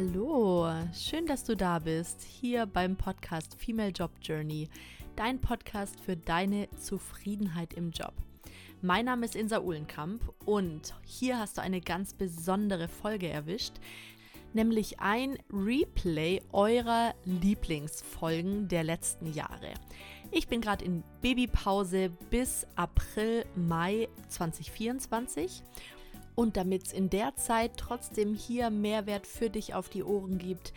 [0.00, 4.66] Hallo, schön, dass du da bist, hier beim Podcast Female Job Journey,
[5.14, 8.14] dein Podcast für deine Zufriedenheit im Job.
[8.80, 13.74] Mein Name ist Insa Uhlenkamp und hier hast du eine ganz besondere Folge erwischt,
[14.54, 19.74] nämlich ein Replay eurer Lieblingsfolgen der letzten Jahre.
[20.30, 25.62] Ich bin gerade in Babypause bis April, Mai 2024
[26.40, 30.72] und damit es in der Zeit trotzdem hier Mehrwert für dich auf die Ohren gibt,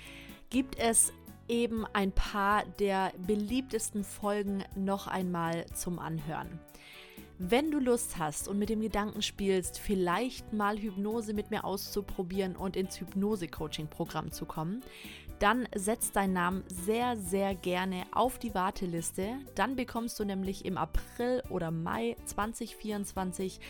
[0.50, 1.14] gibt es
[1.48, 6.60] eben ein paar der beliebtesten Folgen noch einmal zum Anhören.
[7.40, 12.58] Wenn du Lust hast und mit dem Gedanken spielst, vielleicht mal Hypnose mit mir auszuprobieren
[12.58, 14.82] und ins Hypnose-Coaching-Programm zu kommen,
[15.40, 19.30] dann setz deinen Namen sehr, sehr gerne auf die Warteliste.
[19.56, 23.62] Dann bekommst du nämlich im April oder Mai 2024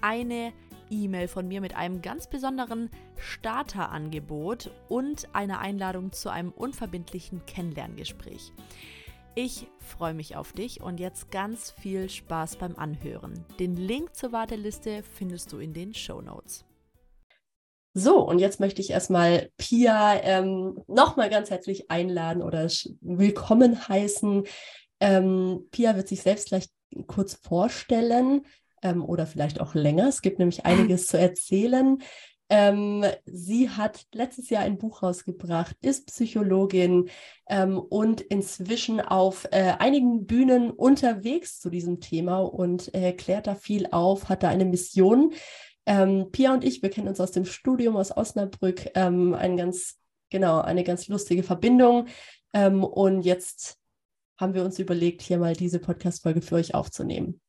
[0.00, 0.52] eine
[0.90, 8.52] E-Mail von mir mit einem ganz besonderen Starterangebot und einer Einladung zu einem unverbindlichen Kennenlerngespräch.
[9.34, 13.44] Ich freue mich auf dich und jetzt ganz viel Spaß beim Anhören.
[13.58, 16.64] Den Link zur Warteliste findest du in den Show Notes.
[17.92, 22.68] So, und jetzt möchte ich erstmal Pia ähm, nochmal ganz herzlich einladen oder
[23.00, 24.44] willkommen heißen.
[25.00, 26.68] Ähm, Pia wird sich selbst gleich
[27.06, 28.46] kurz vorstellen
[28.86, 30.08] ähm, oder vielleicht auch länger.
[30.08, 31.98] Es gibt nämlich einiges zu erzählen.
[32.48, 37.10] Ähm, sie hat letztes Jahr ein Buch rausgebracht, ist Psychologin
[37.48, 43.56] ähm, und inzwischen auf äh, einigen Bühnen unterwegs zu diesem Thema und äh, klärt da
[43.56, 45.32] viel auf, hat da eine Mission.
[45.86, 49.98] Ähm, Pia und ich, wir kennen uns aus dem Studium aus Osnabrück, ähm, ein ganz,
[50.30, 52.06] genau, eine ganz lustige Verbindung.
[52.52, 53.76] Ähm, und jetzt
[54.38, 57.40] haben wir uns überlegt, hier mal diese Podcast-Folge für euch aufzunehmen.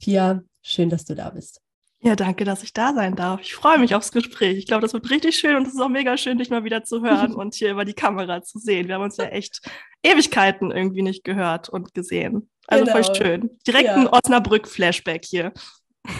[0.00, 1.60] Pia, schön, dass du da bist.
[2.04, 3.40] Ja, danke, dass ich da sein darf.
[3.40, 4.58] Ich freue mich aufs Gespräch.
[4.58, 6.84] Ich glaube, das wird richtig schön und es ist auch mega schön, dich mal wieder
[6.84, 8.88] zu hören und hier über die Kamera zu sehen.
[8.88, 9.60] Wir haben uns ja echt
[10.02, 12.50] Ewigkeiten irgendwie nicht gehört und gesehen.
[12.66, 13.02] Also genau.
[13.02, 13.50] voll schön.
[13.66, 13.94] Direkt ja.
[13.94, 15.52] ein Osnabrück-Flashback hier.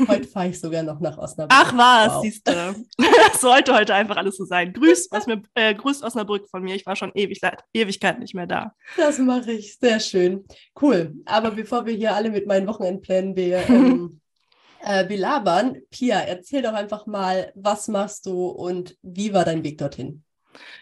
[0.08, 1.52] Heute fahre ich sogar noch nach Osnabrück.
[1.52, 2.22] Ach was, wow.
[2.22, 2.74] siehst du.
[3.38, 4.72] Sollte heute einfach alles so sein.
[4.72, 6.74] Grüß, was mir, äh, grüßt Osnabrück von mir.
[6.74, 7.40] Ich war schon ewig,
[7.72, 8.74] Ewigkeit nicht mehr da.
[8.96, 9.76] Das mache ich.
[9.78, 10.44] Sehr schön.
[10.80, 11.14] Cool.
[11.26, 14.20] Aber bevor wir hier alle mit meinen Wochenendplänen wir, ähm,
[14.82, 19.78] äh, belabern, Pia, erzähl doch einfach mal, was machst du und wie war dein Weg
[19.78, 20.23] dorthin?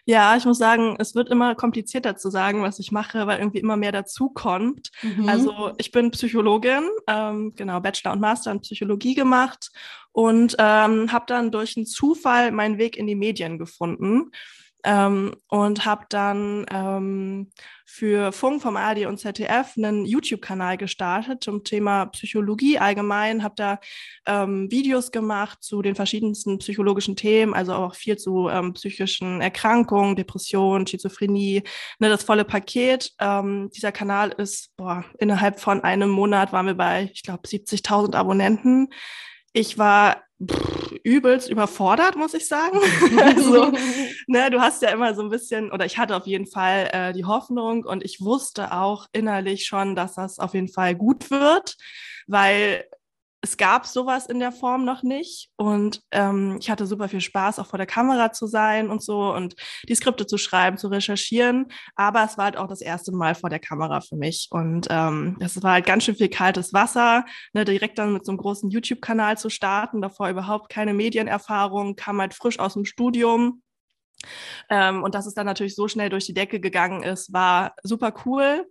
[0.05, 3.59] Ja, ich muss sagen, es wird immer komplizierter zu sagen, was ich mache, weil irgendwie
[3.59, 4.91] immer mehr dazu kommt.
[5.03, 5.28] Mhm.
[5.28, 9.71] Also ich bin Psychologin, ähm, genau, Bachelor und Master in Psychologie gemacht
[10.12, 14.31] und ähm, habe dann durch einen Zufall meinen Weg in die Medien gefunden.
[14.84, 17.50] Ähm, und habe dann ähm,
[17.84, 23.78] für Funk vom ARD und ZDF einen YouTube-Kanal gestartet zum Thema Psychologie allgemein, habe da
[24.26, 30.16] ähm, Videos gemacht zu den verschiedensten psychologischen Themen, also auch viel zu ähm, psychischen Erkrankungen,
[30.16, 31.62] Depressionen, Schizophrenie,
[31.99, 33.12] ne, das volle Paket.
[33.20, 38.14] Ähm, dieser Kanal ist, boah, innerhalb von einem Monat waren wir bei, ich glaube, 70.000
[38.14, 38.88] Abonnenten.
[39.53, 42.79] Ich war pff, übelst überfordert, muss ich sagen.
[43.21, 43.73] also,
[44.27, 47.13] ne, du hast ja immer so ein bisschen, oder ich hatte auf jeden Fall äh,
[47.13, 51.77] die Hoffnung und ich wusste auch innerlich schon, dass das auf jeden Fall gut wird,
[52.27, 52.85] weil
[53.45, 57.59] es gab sowas in der Form noch nicht und ähm, ich hatte super viel Spaß,
[57.59, 59.57] auch vor der Kamera zu sein und so und
[59.89, 61.67] die Skripte zu schreiben, zu recherchieren.
[61.97, 65.37] Aber es war halt auch das erste Mal vor der Kamera für mich und ähm,
[65.41, 68.71] das war halt ganz schön viel kaltes Wasser, ne, direkt dann mit so einem großen
[68.71, 73.63] YouTube-Kanal zu starten, davor überhaupt keine Medienerfahrung, kam halt frisch aus dem Studium.
[74.71, 78.15] Ähm, und dass es dann natürlich so schnell durch die Decke gegangen ist, war super
[78.25, 78.67] cool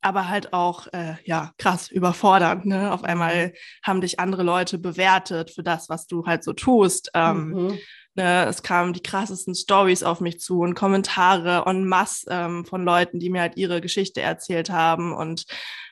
[0.00, 2.66] aber halt auch, äh, ja, krass, überfordernd.
[2.66, 2.92] Ne?
[2.92, 7.10] Auf einmal haben dich andere Leute bewertet für das, was du halt so tust.
[7.14, 7.78] Ähm, mhm.
[8.18, 8.46] Ne?
[8.46, 13.20] Es kamen die krassesten Stories auf mich zu und Kommentare en masse ähm, von Leuten,
[13.20, 15.14] die mir halt ihre Geschichte erzählt haben.
[15.14, 15.46] Und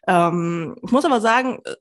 [0.09, 1.75] ähm, ich muss aber sagen, äh,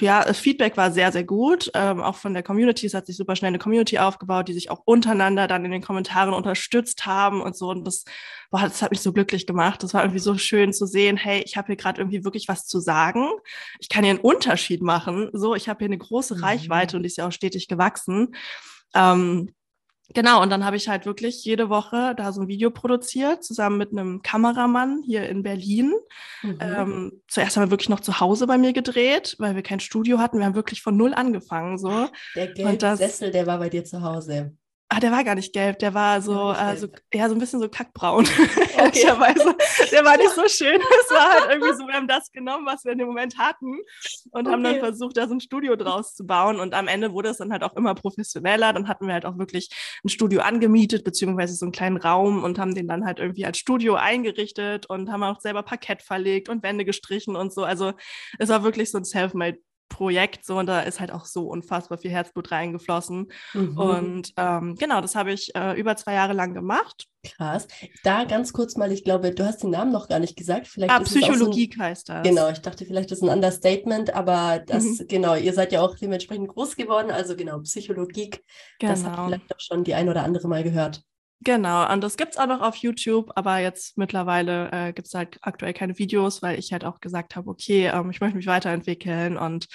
[0.00, 1.70] ja, das Feedback war sehr, sehr gut.
[1.74, 2.86] Ähm, auch von der Community.
[2.86, 5.82] Es hat sich super schnell eine Community aufgebaut, die sich auch untereinander dann in den
[5.82, 7.70] Kommentaren unterstützt haben und so.
[7.70, 8.04] Und das,
[8.50, 9.82] boah, das hat mich so glücklich gemacht.
[9.82, 12.66] Das war irgendwie so schön zu sehen, hey, ich habe hier gerade irgendwie wirklich was
[12.66, 13.30] zu sagen.
[13.80, 15.30] Ich kann hier einen Unterschied machen.
[15.32, 16.44] So, ich habe hier eine große mhm.
[16.44, 18.34] Reichweite und die ist ja auch stetig gewachsen.
[18.94, 19.50] Ähm,
[20.14, 23.76] Genau, und dann habe ich halt wirklich jede Woche da so ein Video produziert, zusammen
[23.76, 25.92] mit einem Kameramann hier in Berlin.
[26.42, 26.58] Mhm.
[26.60, 30.18] Ähm, zuerst haben wir wirklich noch zu Hause bei mir gedreht, weil wir kein Studio
[30.18, 30.38] hatten.
[30.38, 31.78] Wir haben wirklich von null angefangen.
[31.78, 32.08] So.
[32.34, 34.54] Der gelbe das, Sessel, der war bei dir zu Hause.
[34.88, 37.60] Ah, der war gar nicht gelb, der war so, äh, so ja, so ein bisschen
[37.60, 38.26] so kackbraun.
[38.78, 39.04] Okay.
[39.04, 40.78] der war nicht so schön.
[40.78, 43.78] Es war halt irgendwie so, wir haben das genommen, was wir in dem Moment hatten
[44.30, 44.52] und okay.
[44.52, 46.60] haben dann versucht, da so ein Studio draus zu bauen.
[46.60, 48.74] Und am Ende wurde es dann halt auch immer professioneller.
[48.74, 49.70] Dann hatten wir halt auch wirklich
[50.04, 53.56] ein Studio angemietet, beziehungsweise so einen kleinen Raum und haben den dann halt irgendwie als
[53.56, 57.64] Studio eingerichtet und haben auch selber Parkett verlegt und Wände gestrichen und so.
[57.64, 57.94] Also
[58.38, 61.98] es war wirklich so ein Self-made Projekt so und da ist halt auch so unfassbar
[61.98, 63.30] viel Herzblut reingeflossen.
[63.54, 63.78] Mhm.
[63.78, 67.06] Und ähm, genau, das habe ich äh, über zwei Jahre lang gemacht.
[67.24, 67.66] Krass.
[68.04, 70.68] Da ganz kurz mal, ich glaube, du hast den Namen noch gar nicht gesagt.
[70.68, 72.22] Vielleicht ah, Psychologie so ein, heißt das.
[72.22, 75.08] Genau, ich dachte, vielleicht ist ein Understatement, aber das, mhm.
[75.08, 77.10] genau, ihr seid ja auch dementsprechend groß geworden.
[77.10, 78.30] Also genau, Psychologie,
[78.78, 78.92] genau.
[78.92, 79.26] das hat genau.
[79.26, 81.02] vielleicht auch schon die ein oder andere mal gehört.
[81.42, 85.14] Genau, und das gibt es auch noch auf YouTube, aber jetzt mittlerweile äh, gibt es
[85.14, 88.46] halt aktuell keine Videos, weil ich halt auch gesagt habe, okay, ähm, ich möchte mich
[88.46, 89.68] weiterentwickeln und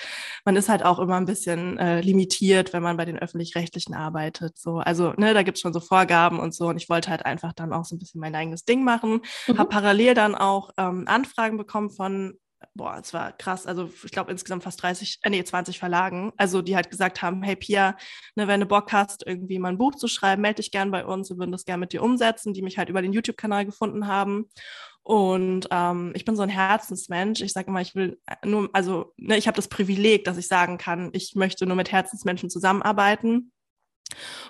[0.43, 4.57] man ist halt auch immer ein bisschen äh, limitiert, wenn man bei den Öffentlich-Rechtlichen arbeitet.
[4.57, 7.25] So, also, ne, da gibt es schon so Vorgaben und so und ich wollte halt
[7.25, 9.21] einfach dann auch so ein bisschen mein eigenes Ding machen.
[9.47, 9.57] Mhm.
[9.59, 12.33] Habe parallel dann auch ähm, Anfragen bekommen von
[12.73, 13.65] boah, es war krass.
[13.67, 17.43] Also ich glaube insgesamt fast 30, äh, nee, 20 Verlagen, also die halt gesagt haben,
[17.43, 17.97] hey Pia,
[18.35, 21.05] ne, wenn du Bock hast, irgendwie mal ein Buch zu schreiben, melde dich gern bei
[21.05, 24.07] uns, wir würden das gern mit dir umsetzen, die mich halt über den YouTube-Kanal gefunden
[24.07, 24.49] haben.
[25.03, 27.41] Und ähm, ich bin so ein Herzensmensch.
[27.41, 30.77] Ich sage immer, ich will nur, also ne, ich habe das Privileg, dass ich sagen
[30.77, 33.51] kann, ich möchte nur mit Herzensmenschen zusammenarbeiten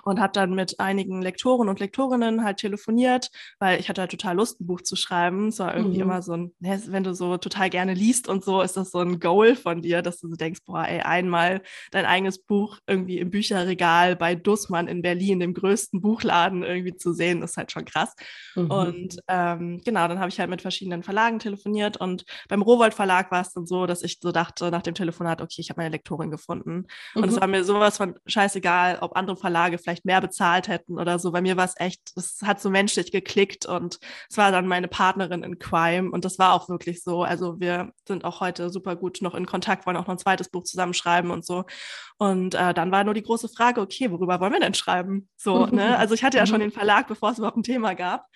[0.04, 4.36] und habe dann mit einigen Lektoren und Lektorinnen halt telefoniert, weil ich hatte halt total
[4.36, 5.48] Lust, ein Buch zu schreiben.
[5.48, 6.02] Es war irgendwie mhm.
[6.02, 8.98] immer so ein, ne, wenn du so total gerne liest und so, ist das so
[8.98, 13.18] ein Goal von dir, dass du so denkst, boah, ey, einmal dein eigenes Buch irgendwie
[13.18, 17.84] im Bücherregal bei Dussmann in Berlin, dem größten Buchladen irgendwie zu sehen, ist halt schon
[17.84, 18.14] krass.
[18.54, 18.70] Mhm.
[18.70, 23.30] Und ähm, genau, dann habe ich halt mit verschiedenen Verlagen telefoniert und beim Rowold Verlag
[23.30, 25.92] war es dann so, dass ich so dachte nach dem Telefonat, okay, ich habe meine
[25.92, 26.86] Lektorin gefunden.
[27.14, 27.22] Mhm.
[27.22, 30.98] Und es war mir sowas von scheißegal, ob andere Verlage Verlage vielleicht mehr bezahlt hätten
[30.98, 31.30] oder so.
[31.30, 33.98] Bei mir war es echt, es hat so menschlich geklickt und
[34.30, 37.22] es war dann meine Partnerin in Crime und das war auch wirklich so.
[37.22, 40.48] Also wir sind auch heute super gut noch in Kontakt, wollen auch noch ein zweites
[40.48, 41.64] Buch zusammenschreiben und so.
[42.16, 45.28] Und äh, dann war nur die große Frage, okay, worüber wollen wir denn schreiben?
[45.36, 45.98] So, ne?
[46.02, 46.62] Also ich hatte ja schon mhm.
[46.62, 48.26] den Verlag, bevor es überhaupt ein Thema gab.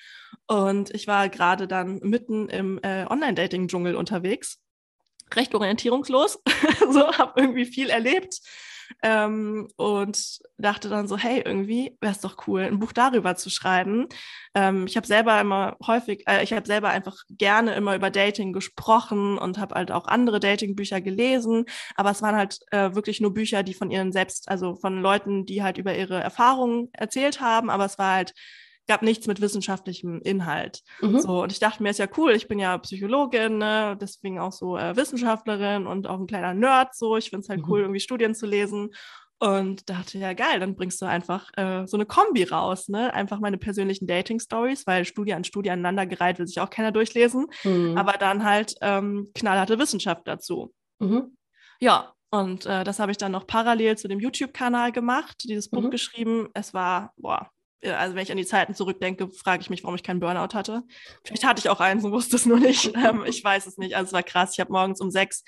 [0.47, 4.61] Und ich war gerade dann mitten im äh, Online-Dating-Dschungel unterwegs
[5.35, 6.39] recht orientierungslos,
[6.93, 8.41] so habe irgendwie viel erlebt,
[9.03, 13.51] ähm, und dachte dann so, hey, irgendwie wäre es doch cool, ein Buch darüber zu
[13.51, 14.07] schreiben.
[14.55, 18.53] Ähm, ich habe selber immer häufig, äh, ich habe selber einfach gerne immer über Dating
[18.53, 21.67] gesprochen und habe halt auch andere Dating-Bücher gelesen,
[21.97, 25.47] aber es waren halt äh, wirklich nur Bücher, die von ihren selbst, also von Leuten,
[25.47, 28.35] die halt über ihre Erfahrungen erzählt haben, aber es war halt
[28.87, 30.83] gab nichts mit wissenschaftlichem Inhalt.
[31.01, 31.21] Mhm.
[31.21, 33.97] So, und ich dachte mir, ist ja cool, ich bin ja Psychologin, ne?
[34.01, 36.95] deswegen auch so äh, Wissenschaftlerin und auch ein kleiner Nerd.
[36.95, 37.71] So, ich finde es halt mhm.
[37.71, 38.91] cool, irgendwie Studien zu lesen.
[39.39, 43.13] Und dachte, ja, geil, dann bringst du einfach äh, so eine Kombi raus, ne?
[43.13, 47.47] Einfach meine persönlichen Dating-Stories, weil Studie an Studie aneinandergereiht will sich auch keiner durchlesen.
[47.63, 47.99] Mhm.
[47.99, 50.73] Aber dann halt ähm, knallharte Wissenschaft dazu.
[51.01, 51.37] Mhm.
[51.81, 55.83] Ja, und äh, das habe ich dann noch parallel zu dem YouTube-Kanal gemacht, dieses Buch
[55.83, 55.91] mhm.
[55.91, 56.49] geschrieben.
[56.55, 57.51] Es war, boah,
[57.83, 60.83] also wenn ich an die Zeiten zurückdenke, frage ich mich, warum ich keinen Burnout hatte.
[61.25, 62.93] Vielleicht hatte ich auch eins und wusste es nur nicht.
[62.97, 63.95] Ähm, ich weiß es nicht.
[63.95, 64.53] Also es war krass.
[64.55, 65.45] Ich habe morgens um sechs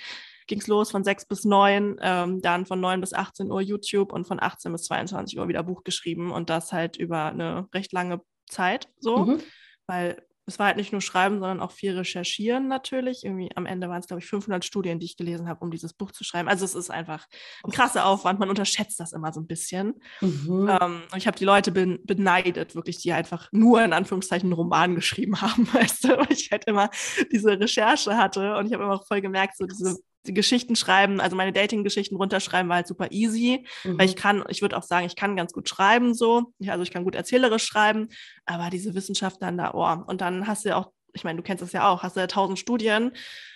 [0.49, 4.13] ging es los, von sechs bis neun, ähm, dann von neun bis 18 Uhr YouTube
[4.13, 7.93] und von 18 bis 22 Uhr wieder Buch geschrieben und das halt über eine recht
[7.93, 9.43] lange Zeit so, mhm.
[9.87, 13.23] weil es war halt nicht nur Schreiben, sondern auch viel Recherchieren natürlich.
[13.23, 15.93] Irgendwie am Ende waren es, glaube ich, 500 Studien, die ich gelesen habe, um dieses
[15.93, 16.49] Buch zu schreiben.
[16.49, 17.27] Also es ist einfach
[17.65, 18.41] ein krasser Aufwand.
[18.41, 20.01] Man unterschätzt das immer so ein bisschen.
[20.23, 20.71] Mhm.
[20.81, 24.95] Ähm, ich habe die Leute ben beneidet, wirklich, die einfach nur in Anführungszeichen einen Roman
[24.95, 26.89] geschrieben haben, weißt du, weil ich halt immer
[27.31, 31.21] diese Recherche hatte und ich habe immer auch voll gemerkt, so diese die Geschichten schreiben,
[31.21, 33.99] also meine Dating-Geschichten runterschreiben war halt super easy, mhm.
[33.99, 36.91] weil ich kann, ich würde auch sagen, ich kann ganz gut schreiben so, also ich
[36.91, 38.09] kann gut erzählerisch schreiben,
[38.47, 41.43] aber diese Wissenschaft dann da, oh, und dann hast du ja auch, ich meine, du
[41.43, 43.13] kennst das ja auch, hast du ja tausend Studien,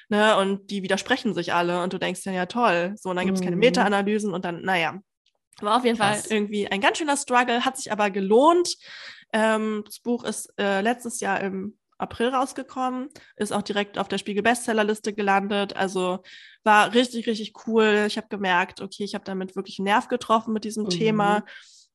[0.08, 3.26] ne, und die widersprechen sich alle und du denkst ja, ja toll, so, und dann
[3.26, 3.46] gibt es mhm.
[3.46, 4.98] keine Meta-Analysen und dann, naja,
[5.60, 6.26] war auf jeden Krass.
[6.26, 8.76] Fall irgendwie ein ganz schöner Struggle, hat sich aber gelohnt.
[9.32, 14.18] Ähm, das Buch ist äh, letztes Jahr im April rausgekommen, ist auch direkt auf der
[14.18, 15.76] Spiegel Bestsellerliste gelandet.
[15.76, 16.22] Also
[16.64, 18.04] war richtig, richtig cool.
[18.06, 20.90] Ich habe gemerkt, okay, ich habe damit wirklich einen Nerv getroffen mit diesem mhm.
[20.90, 21.44] Thema.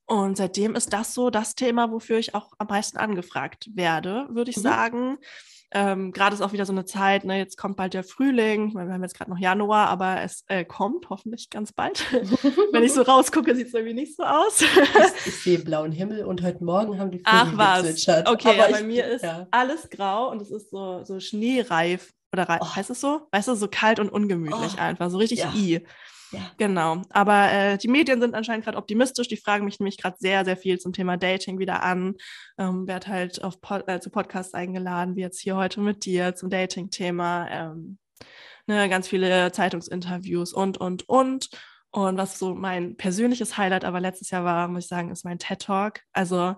[0.05, 4.49] Und seitdem ist das so das Thema, wofür ich auch am meisten angefragt werde, würde
[4.51, 4.61] ich mhm.
[4.61, 5.17] sagen.
[5.71, 8.73] Ähm, gerade ist auch wieder so eine Zeit, ne, jetzt kommt bald der Frühling.
[8.73, 12.05] Wir haben jetzt gerade noch Januar, aber es äh, kommt hoffentlich ganz bald.
[12.71, 14.61] Wenn ich so rausgucke, sieht es irgendwie nicht so aus.
[14.61, 18.29] ich, ich, sehe blauen Himmel und heute Morgen haben die Vögel Ach was, gezwitschert.
[18.29, 19.47] okay, aber ja, bei mir ist ja.
[19.51, 22.13] alles grau und es ist so, so schneereif.
[22.31, 22.75] Oder oh.
[22.75, 23.21] heißt es so?
[23.31, 24.81] Weißt du, so kalt und ungemütlich oh.
[24.81, 25.53] einfach, so richtig ja.
[25.53, 25.85] i.
[26.31, 26.51] Ja.
[26.57, 27.01] Genau.
[27.09, 29.27] Aber äh, die Medien sind anscheinend gerade optimistisch.
[29.27, 32.15] Die fragen mich nämlich gerade sehr, sehr viel zum Thema Dating wieder an.
[32.57, 36.35] Ähm, werd halt auf Pod äh, zu Podcasts eingeladen, wie jetzt hier heute mit dir
[36.35, 37.47] zum Dating-Thema.
[37.49, 37.97] Ähm,
[38.67, 41.49] ne, ganz viele Zeitungsinterviews und, und, und.
[41.91, 45.39] Und was so mein persönliches Highlight aber letztes Jahr war, muss ich sagen, ist mein
[45.39, 46.01] TED Talk.
[46.11, 46.55] Also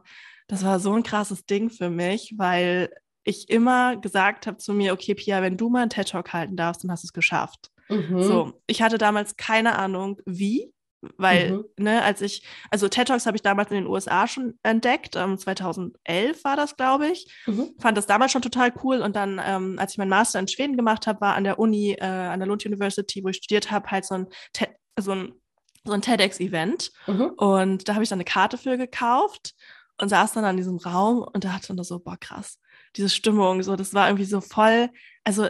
[0.48, 2.90] das war so ein krasses Ding für mich, weil
[3.24, 6.56] ich immer gesagt habe zu mir, okay, Pia, wenn du mal einen TED Talk halten
[6.56, 7.70] darfst, dann hast du es geschafft.
[7.90, 8.24] Mhm.
[8.24, 10.74] So, ich hatte damals keine Ahnung, wie,
[11.18, 11.66] weil, mhm.
[11.78, 15.38] ne, als ich, also TED Talks habe ich damals in den USA schon entdeckt, ähm,
[15.38, 17.32] 2011 war das, glaube ich.
[17.48, 17.72] Mhm.
[17.80, 20.76] Fand das damals schon total cool und dann, ähm, als ich meinen Master in Schweden
[20.76, 23.90] gemacht habe, war an der Uni, äh, an der Lund University, wo ich studiert habe,
[23.92, 24.70] halt so ein, TED,
[25.00, 25.34] so ein,
[25.86, 26.92] so ein TEDx-Event.
[27.08, 27.32] Mhm.
[27.38, 29.54] Und da habe ich dann eine Karte für gekauft
[30.00, 32.60] und saß dann an diesem Raum und da hatte dann so, boah, krass,
[32.96, 34.90] diese Stimmung, so, das war irgendwie so voll,
[35.24, 35.50] also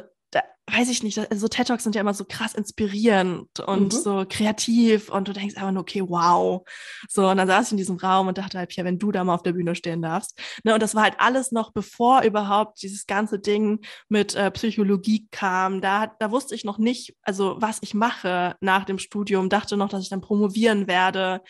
[0.72, 3.98] weiß ich nicht, so TED Talks sind ja immer so krass inspirierend und mhm.
[3.98, 6.68] so kreativ und du denkst einfach nur, okay, wow.
[7.08, 9.24] So, und dann saß ich in diesem Raum und dachte halt, ja, wenn du da
[9.24, 10.40] mal auf der Bühne stehen darfst.
[10.64, 15.28] Ne, und das war halt alles noch bevor überhaupt dieses ganze Ding mit äh, Psychologie
[15.32, 15.82] kam.
[15.82, 19.90] Da, da wusste ich noch nicht, also was ich mache nach dem Studium, dachte noch,
[19.90, 21.42] dass ich dann promovieren werde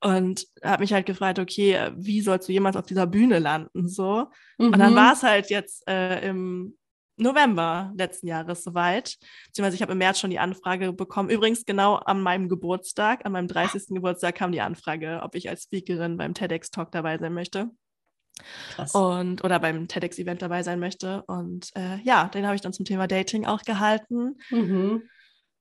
[0.00, 3.88] und habe mich halt gefragt, okay, wie sollst du jemals auf dieser Bühne landen?
[3.88, 4.26] So.
[4.58, 4.66] Mhm.
[4.66, 4.96] Und dann mhm.
[4.96, 6.76] war es halt jetzt äh, im
[7.22, 9.16] November letzten Jahres soweit.
[9.46, 11.30] Beziehungsweise ich habe im März schon die Anfrage bekommen.
[11.30, 13.88] Übrigens genau an meinem Geburtstag, an meinem 30.
[13.88, 17.70] Geburtstag kam die Anfrage, ob ich als Speakerin beim TEDx-Talk dabei sein möchte.
[18.74, 18.94] Krass.
[18.94, 21.22] Und, oder beim TEDx-Event dabei sein möchte.
[21.26, 24.38] Und äh, ja, den habe ich dann zum Thema Dating auch gehalten.
[24.50, 25.08] Mhm.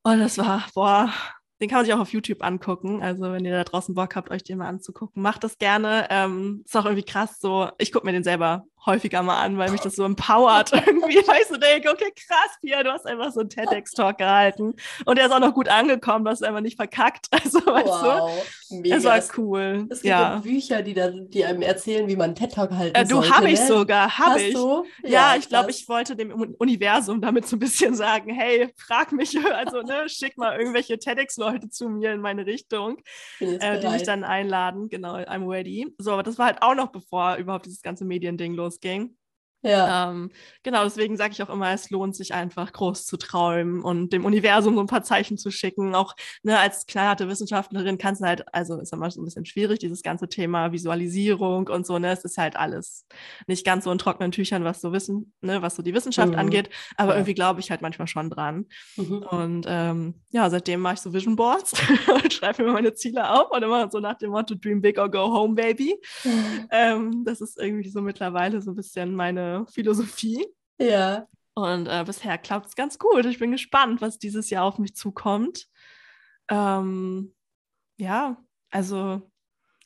[0.03, 1.13] Und das war, boah,
[1.61, 3.03] den kann man sich auch auf YouTube angucken.
[3.03, 6.07] Also wenn ihr da draußen Bock habt, euch den mal anzugucken, macht das gerne.
[6.09, 7.69] Ähm, ist auch irgendwie krass so.
[7.77, 11.41] Ich gucke mir den selber häufiger mal an, weil mich das so empowert irgendwie, weil
[11.41, 14.73] ich so denke, okay, krass, Pia, du hast einfach so einen TEDx-Talk gehalten
[15.05, 17.27] und der ist auch noch gut angekommen, du hast einfach nicht verkackt.
[17.43, 18.97] Also, weißt wow, du, mega.
[18.97, 19.87] es war cool.
[19.89, 20.37] Es gibt ja.
[20.37, 23.59] Bücher, die, da, die einem erzählen, wie man einen TED-Talk halten äh, Du, habe ich
[23.59, 23.67] ne?
[23.67, 24.53] sogar, habe ich.
[24.53, 24.85] Du?
[25.01, 29.11] Ja, ja ich glaube, ich wollte dem Universum damit so ein bisschen sagen, hey, frag
[29.11, 32.97] mich, also ne, schick mal irgendwelche TEDx-Leute zu mir in meine Richtung,
[33.39, 34.89] äh, die mich dann einladen.
[34.89, 35.93] Genau, I'm ready.
[35.97, 39.20] So, aber das war halt auch noch bevor überhaupt dieses ganze Mediending los Bengals?
[39.63, 40.09] Ja.
[40.09, 40.31] Ähm,
[40.63, 44.25] genau, deswegen sage ich auch immer, es lohnt sich einfach groß zu träumen und dem
[44.25, 45.93] Universum so ein paar Zeichen zu schicken.
[45.93, 49.79] Auch ne, als knallharte Wissenschaftlerin kannst du halt, also ist immer so ein bisschen schwierig,
[49.79, 53.05] dieses ganze Thema Visualisierung und so, ne, es ist halt alles
[53.47, 56.39] nicht ganz so in trockenen Tüchern, was so Wissen, ne, was so die Wissenschaft mhm.
[56.39, 57.17] angeht, aber ja.
[57.17, 58.65] irgendwie glaube ich halt manchmal schon dran.
[58.97, 59.17] Mhm.
[59.17, 61.73] Und ähm, ja, seitdem mache ich so Vision Boards
[62.07, 65.09] und schreibe mir meine Ziele auf und immer so nach dem Motto Dream Big or
[65.09, 65.95] Go Home, Baby.
[66.23, 66.67] Mhm.
[66.71, 70.45] Ähm, das ist irgendwie so mittlerweile so ein bisschen meine Philosophie.
[70.79, 71.27] Ja.
[71.53, 73.25] Und äh, bisher klappt es ganz gut.
[73.25, 75.67] Ich bin gespannt, was dieses Jahr auf mich zukommt.
[76.49, 77.33] Ähm,
[77.97, 78.37] ja,
[78.69, 79.21] also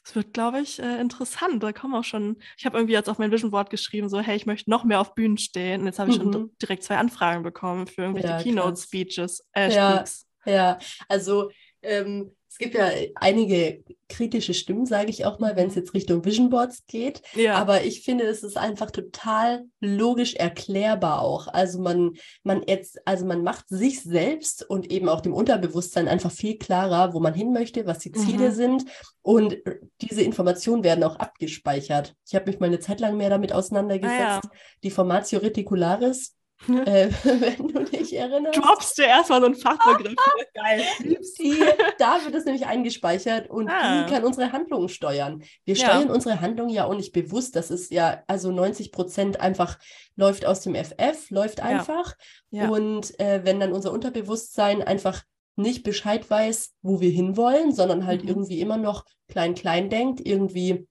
[0.04, 1.64] es wird, glaube ich, äh, interessant.
[1.64, 4.36] Da kommen auch schon, ich habe irgendwie jetzt auf mein Vision Board geschrieben, so, hey,
[4.36, 5.82] ich möchte noch mehr auf Bühnen stehen.
[5.82, 6.32] Und jetzt habe ich mhm.
[6.32, 9.48] schon direkt zwei Anfragen bekommen für irgendwelche ja, Keynote-Speeches.
[9.54, 10.04] Äh, ja,
[10.46, 10.78] ja,
[11.10, 11.50] also
[11.82, 15.82] ähm, es gibt ja einige kritische Stimmen, sage ich auch mal, wenn es mhm.
[15.82, 17.22] jetzt Richtung Vision Boards geht.
[17.34, 17.56] Ja.
[17.56, 21.50] Aber ich finde, es ist einfach total logisch erklärbar auch.
[21.50, 26.32] Also man, man jetzt, also man macht sich selbst und eben auch dem Unterbewusstsein einfach
[26.32, 28.56] viel klarer, wo man hin möchte, was die Ziele mhm.
[28.56, 28.86] sind.
[29.22, 29.58] Und
[30.00, 32.16] diese Informationen werden auch abgespeichert.
[32.26, 34.18] Ich habe mich mal eine Zeit lang mehr damit auseinandergesetzt.
[34.18, 34.52] Ah, ja.
[34.82, 36.36] Die Formatio Reticularis
[36.68, 38.58] äh, wenn du dich erinnerst.
[38.58, 40.16] Droppst du erstmal so einen Fachbegriff.
[40.54, 40.84] Geil.
[41.00, 41.64] Die,
[42.00, 44.04] da wird es nämlich eingespeichert und ah.
[44.04, 45.44] die kann unsere Handlungen steuern.
[45.66, 45.88] Wir ja.
[45.88, 47.56] steuern unsere Handlungen ja auch nicht bewusst.
[47.56, 49.78] Das ist ja, also 90 Prozent einfach
[50.16, 52.16] läuft aus dem FF, läuft einfach.
[52.50, 52.64] Ja.
[52.64, 52.70] Ja.
[52.70, 55.24] Und äh, wenn dann unser Unterbewusstsein einfach
[55.58, 58.30] nicht Bescheid weiß, wo wir hinwollen, sondern halt mhm.
[58.30, 60.88] irgendwie immer noch klein-klein denkt, irgendwie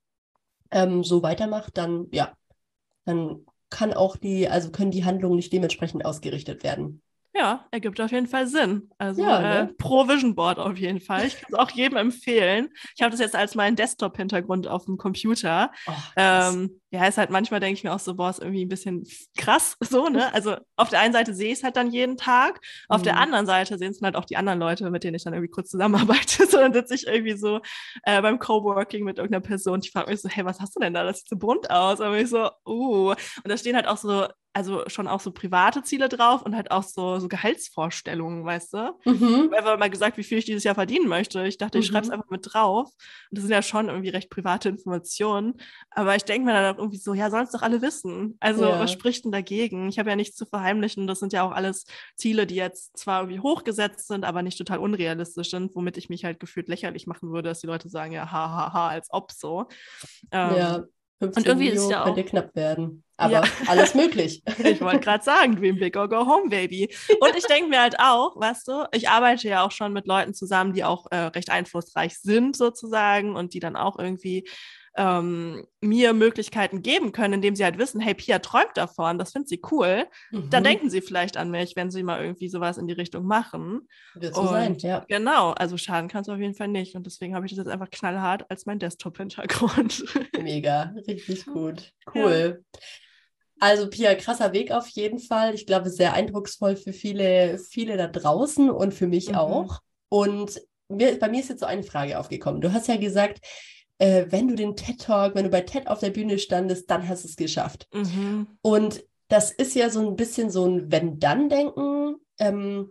[0.71, 2.33] ähm, so weitermacht, dann ja,
[3.04, 7.02] dann kann auch die, also können die Handlungen nicht dementsprechend ausgerichtet werden.
[7.37, 8.91] Ja, ergibt auf jeden Fall Sinn.
[8.97, 9.59] Also ja, ne?
[9.59, 11.26] äh, pro Vision Board auf jeden Fall.
[11.26, 12.69] Ich kann es auch jedem empfehlen.
[12.95, 15.73] Ich habe das jetzt als meinen Desktop-Hintergrund auf dem Computer.
[15.88, 18.69] Oh, ähm, ja, ist halt manchmal denke ich mir auch so, boah, ist irgendwie ein
[18.69, 19.05] bisschen
[19.37, 20.33] krass so, ne?
[20.33, 23.05] Also auf der einen Seite sehe ich es halt dann jeden Tag, auf mhm.
[23.05, 25.50] der anderen Seite sehen es halt auch die anderen Leute, mit denen ich dann irgendwie
[25.50, 26.45] kurz zusammenarbeite.
[26.55, 27.61] So, dann sitze ich irgendwie so
[28.05, 29.81] äh, beim Coworking mit irgendeiner Person.
[29.83, 31.03] Ich frage mich so, hey, was hast du denn da?
[31.03, 32.00] Das sieht so bunt aus.
[32.00, 33.09] Aber ich so, uh.
[33.11, 36.70] Und da stehen halt auch so also schon auch so private Ziele drauf und halt
[36.70, 38.99] auch so, so Gehaltsvorstellungen, weißt du?
[39.04, 39.50] Mhm.
[39.52, 41.44] Ich habe einfach mal gesagt, wie viel ich dieses Jahr verdienen möchte.
[41.44, 41.92] Ich dachte, ich mhm.
[41.92, 42.87] schreibe es einfach mit drauf.
[43.30, 45.54] Und das sind ja schon irgendwie recht private Informationen.
[45.90, 48.37] Aber ich denke mir dann auch irgendwie so, ja, sollen es doch alle wissen.
[48.38, 48.78] Also ja.
[48.78, 49.88] was spricht denn dagegen?
[49.88, 51.08] Ich habe ja nichts zu verheimlichen.
[51.08, 51.84] Das sind ja auch alles
[52.14, 56.25] Ziele, die jetzt zwar irgendwie hochgesetzt sind, aber nicht total unrealistisch sind, womit ich mich
[56.25, 59.32] halt gefühlt lächerlich machen würde, dass die Leute sagen, ja, hahaha, ha, ha, als ob
[59.32, 59.66] so.
[60.30, 60.84] Ähm, ja.
[61.21, 63.04] 15 und irgendwie Video ist ja auch könnte knapp werden.
[63.16, 63.42] Aber ja.
[63.68, 64.42] alles möglich.
[64.59, 66.92] Ich wollte gerade sagen, Dream Big or Go Home, Baby.
[67.21, 70.35] Und ich denke mir halt auch, weißt du, ich arbeite ja auch schon mit Leuten
[70.35, 74.49] zusammen, die auch äh, recht einflussreich sind sozusagen und die dann auch irgendwie
[74.96, 79.48] ähm, mir Möglichkeiten geben können, indem sie halt wissen, hey, Pia träumt davon, das findet
[79.48, 80.50] sie cool, mhm.
[80.50, 83.88] dann denken sie vielleicht an mich, wenn sie mal irgendwie sowas in die Richtung machen.
[84.14, 85.04] Wird so und sein, ja.
[85.08, 86.94] Genau, also schaden kann es auf jeden Fall nicht.
[86.94, 90.04] Und deswegen habe ich das jetzt einfach knallhart als mein Desktop-Hintergrund.
[90.40, 91.92] Mega, richtig gut.
[92.14, 92.62] Cool.
[92.72, 92.86] Ja.
[93.60, 95.54] Also Pia, krasser Weg auf jeden Fall.
[95.54, 99.36] Ich glaube, sehr eindrucksvoll für viele, viele da draußen und für mich mhm.
[99.36, 99.80] auch.
[100.08, 102.60] Und mir, bei mir ist jetzt so eine Frage aufgekommen.
[102.60, 103.40] Du hast ja gesagt,
[104.04, 107.08] äh, wenn du den TED Talk, wenn du bei TED auf der Bühne standest, dann
[107.08, 107.88] hast du es geschafft.
[107.94, 108.46] Mhm.
[108.61, 112.16] Und das ist ja so ein bisschen so ein Wenn-Dann-Denken.
[112.38, 112.90] Ähm,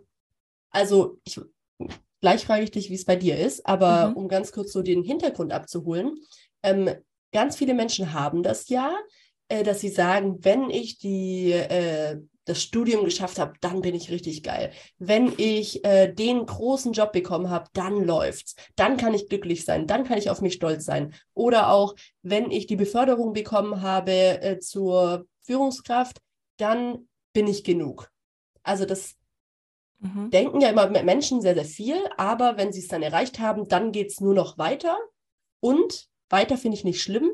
[0.70, 1.40] also ich,
[2.20, 4.16] gleich frage ich dich, wie es bei dir ist, aber mhm.
[4.16, 6.18] um ganz kurz so den Hintergrund abzuholen.
[6.64, 6.90] Ähm,
[7.32, 8.92] ganz viele Menschen haben das ja,
[9.62, 14.42] dass sie sagen, wenn ich die äh, das Studium geschafft habe, dann bin ich richtig
[14.42, 14.70] geil.
[14.98, 18.54] Wenn ich äh, den großen Job bekommen habe, dann läuft's.
[18.76, 19.86] Dann kann ich glücklich sein.
[19.86, 21.14] Dann kann ich auf mich stolz sein.
[21.32, 26.18] Oder auch, wenn ich die Beförderung bekommen habe äh, zur Führungskraft,
[26.58, 28.10] dann bin ich genug.
[28.62, 29.14] Also das
[30.00, 30.30] mhm.
[30.30, 33.90] denken ja immer Menschen sehr, sehr viel, aber wenn sie es dann erreicht haben, dann
[33.90, 34.98] geht es nur noch weiter.
[35.60, 37.30] Und weiter finde ich nicht schlimm,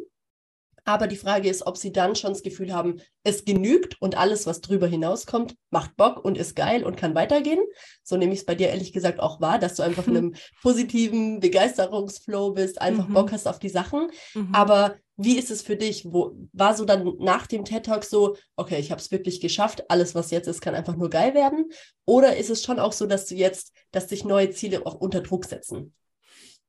[0.91, 4.47] aber die Frage ist, ob sie dann schon das Gefühl haben, es genügt und alles,
[4.47, 7.61] was drüber hinauskommt, macht Bock und ist geil und kann weitergehen.
[8.03, 10.35] So nehme ich es bei dir ehrlich gesagt auch wahr, dass du einfach in einem
[10.63, 13.15] positiven Begeisterungsflow bist, einfach mhm.
[13.15, 14.11] Bock hast auf die Sachen.
[14.35, 14.55] Mhm.
[14.55, 16.07] Aber wie ist es für dich?
[16.07, 19.91] Wo, war so dann nach dem TED Talk so, okay, ich habe es wirklich geschafft,
[19.91, 21.71] alles, was jetzt ist, kann einfach nur geil werden?
[22.05, 25.21] Oder ist es schon auch so, dass du jetzt, dass dich neue Ziele auch unter
[25.21, 25.95] Druck setzen?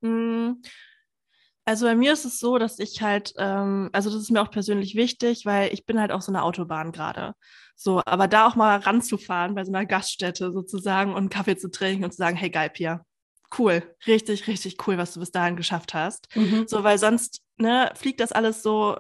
[0.02, 0.62] Mhm.
[1.66, 4.52] Also bei mir ist es so, dass ich halt, ähm, also das ist mir auch
[4.52, 7.34] persönlich wichtig, weil ich bin halt auf so einer Autobahn gerade.
[7.76, 11.70] So, aber da auch mal ranzufahren bei so einer Gaststätte sozusagen und einen Kaffee zu
[11.70, 13.06] trinken und zu sagen, hey geil, Pia,
[13.58, 16.36] cool, richtig, richtig cool, was du bis dahin geschafft hast.
[16.36, 16.68] Mhm.
[16.68, 18.98] So, weil sonst ne, fliegt das alles so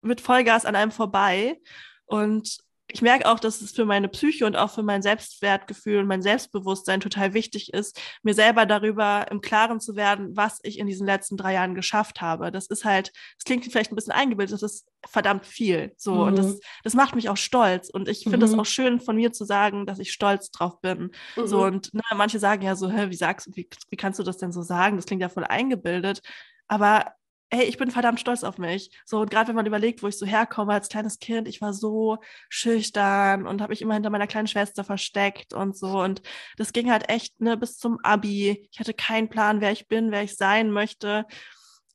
[0.00, 1.60] mit Vollgas an einem vorbei.
[2.06, 2.58] Und
[2.94, 6.22] ich merke auch, dass es für meine Psyche und auch für mein Selbstwertgefühl und mein
[6.22, 11.04] Selbstbewusstsein total wichtig ist, mir selber darüber im Klaren zu werden, was ich in diesen
[11.04, 12.52] letzten drei Jahren geschafft habe.
[12.52, 15.92] Das ist halt, das klingt vielleicht ein bisschen eingebildet, das ist verdammt viel.
[15.96, 16.20] So, mhm.
[16.20, 17.90] und das, das macht mich auch stolz.
[17.90, 18.60] Und ich finde es mhm.
[18.60, 21.10] auch schön von mir zu sagen, dass ich stolz drauf bin.
[21.34, 21.46] Mhm.
[21.48, 24.22] So, und ne, manche sagen ja so, hä, wie sagst du, wie, wie kannst du
[24.22, 24.94] das denn so sagen?
[24.94, 26.20] Das klingt ja voll eingebildet.
[26.68, 27.12] Aber
[27.54, 28.90] hey, ich bin verdammt stolz auf mich.
[29.04, 31.72] So, und gerade wenn man überlegt, wo ich so herkomme als kleines Kind, ich war
[31.72, 36.00] so schüchtern und habe mich immer hinter meiner kleinen Schwester versteckt und so.
[36.00, 36.22] Und
[36.56, 38.68] das ging halt echt ne, bis zum Abi.
[38.72, 41.26] Ich hatte keinen Plan, wer ich bin, wer ich sein möchte.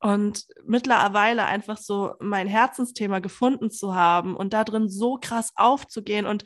[0.01, 6.25] Und mittlerweile einfach so mein Herzensthema gefunden zu haben und da drin so krass aufzugehen
[6.25, 6.45] und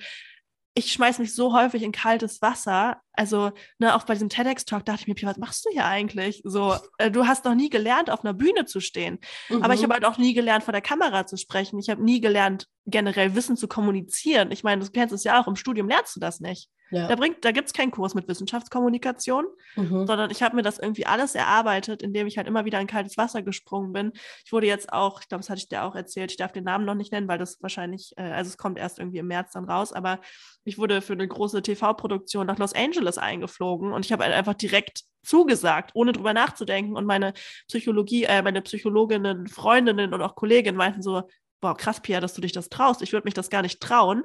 [0.76, 2.98] ich schmeiß mich so häufig in kaltes Wasser.
[3.14, 6.42] Also, ne, auch bei diesem TEDx-Talk dachte ich mir, was machst du hier eigentlich?
[6.44, 9.20] So, äh, du hast noch nie gelernt, auf einer Bühne zu stehen.
[9.50, 9.64] Mhm.
[9.64, 9.86] Aber ich mhm.
[9.86, 11.80] habe halt auch nie gelernt, vor der Kamera zu sprechen.
[11.80, 14.52] Ich habe nie gelernt, generell Wissen zu kommunizieren.
[14.52, 16.70] Ich meine, du kennst es ja auch, im Studium lernst du das nicht.
[16.94, 17.08] Ja.
[17.08, 19.46] Da, da gibt es keinen Kurs mit Wissenschaftskommunikation,
[19.76, 20.06] mhm.
[20.06, 23.18] sondern ich habe mir das irgendwie alles erarbeitet, indem ich halt immer wieder in kaltes
[23.18, 24.12] Wasser gesprungen bin.
[24.46, 26.66] Ich wurde jetzt auch, ich glaube, das hatte ich dir auch erzählt, ich darf den
[26.66, 29.54] Namen noch nicht nennen, weil das wahrscheinlich, äh, also es kommt erst irgendwie im März
[29.54, 30.20] dann raus, aber
[30.66, 34.54] ich wurde für eine große TV-Produktion nach Los Angeles eingeflogen und ich habe halt einfach
[34.54, 36.96] direkt zugesagt, ohne drüber nachzudenken.
[36.96, 37.34] Und meine
[37.68, 41.24] Psychologie, äh, meine Psychologinnen, Freundinnen und auch Kolleginnen meinten so,
[41.62, 43.02] boah, krass, Pia, dass du dich das traust.
[43.02, 44.24] Ich würde mich das gar nicht trauen.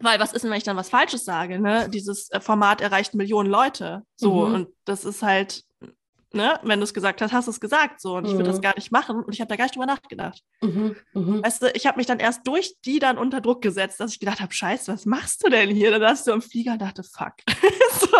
[0.00, 1.60] Weil was ist denn, wenn ich dann was Falsches sage?
[1.60, 1.88] Ne?
[1.88, 4.02] Dieses äh, Format erreicht Millionen Leute.
[4.16, 4.54] So, mhm.
[4.54, 5.62] und das ist halt,
[6.34, 8.00] ne, wenn du es gesagt hast, hast du es gesagt.
[8.00, 8.30] So, und mhm.
[8.30, 9.22] ich würde das gar nicht machen.
[9.22, 10.42] Und ich habe da gar nicht drüber nachgedacht.
[10.60, 10.96] Mhm.
[11.12, 11.44] mhm.
[11.44, 14.20] Weißt du, ich habe mich dann erst durch die dann unter Druck gesetzt, dass ich
[14.20, 15.90] gedacht habe, scheiße, was machst du denn hier?
[15.90, 17.34] Dann saß du im Flieger und dachte, fuck.
[18.00, 18.18] so,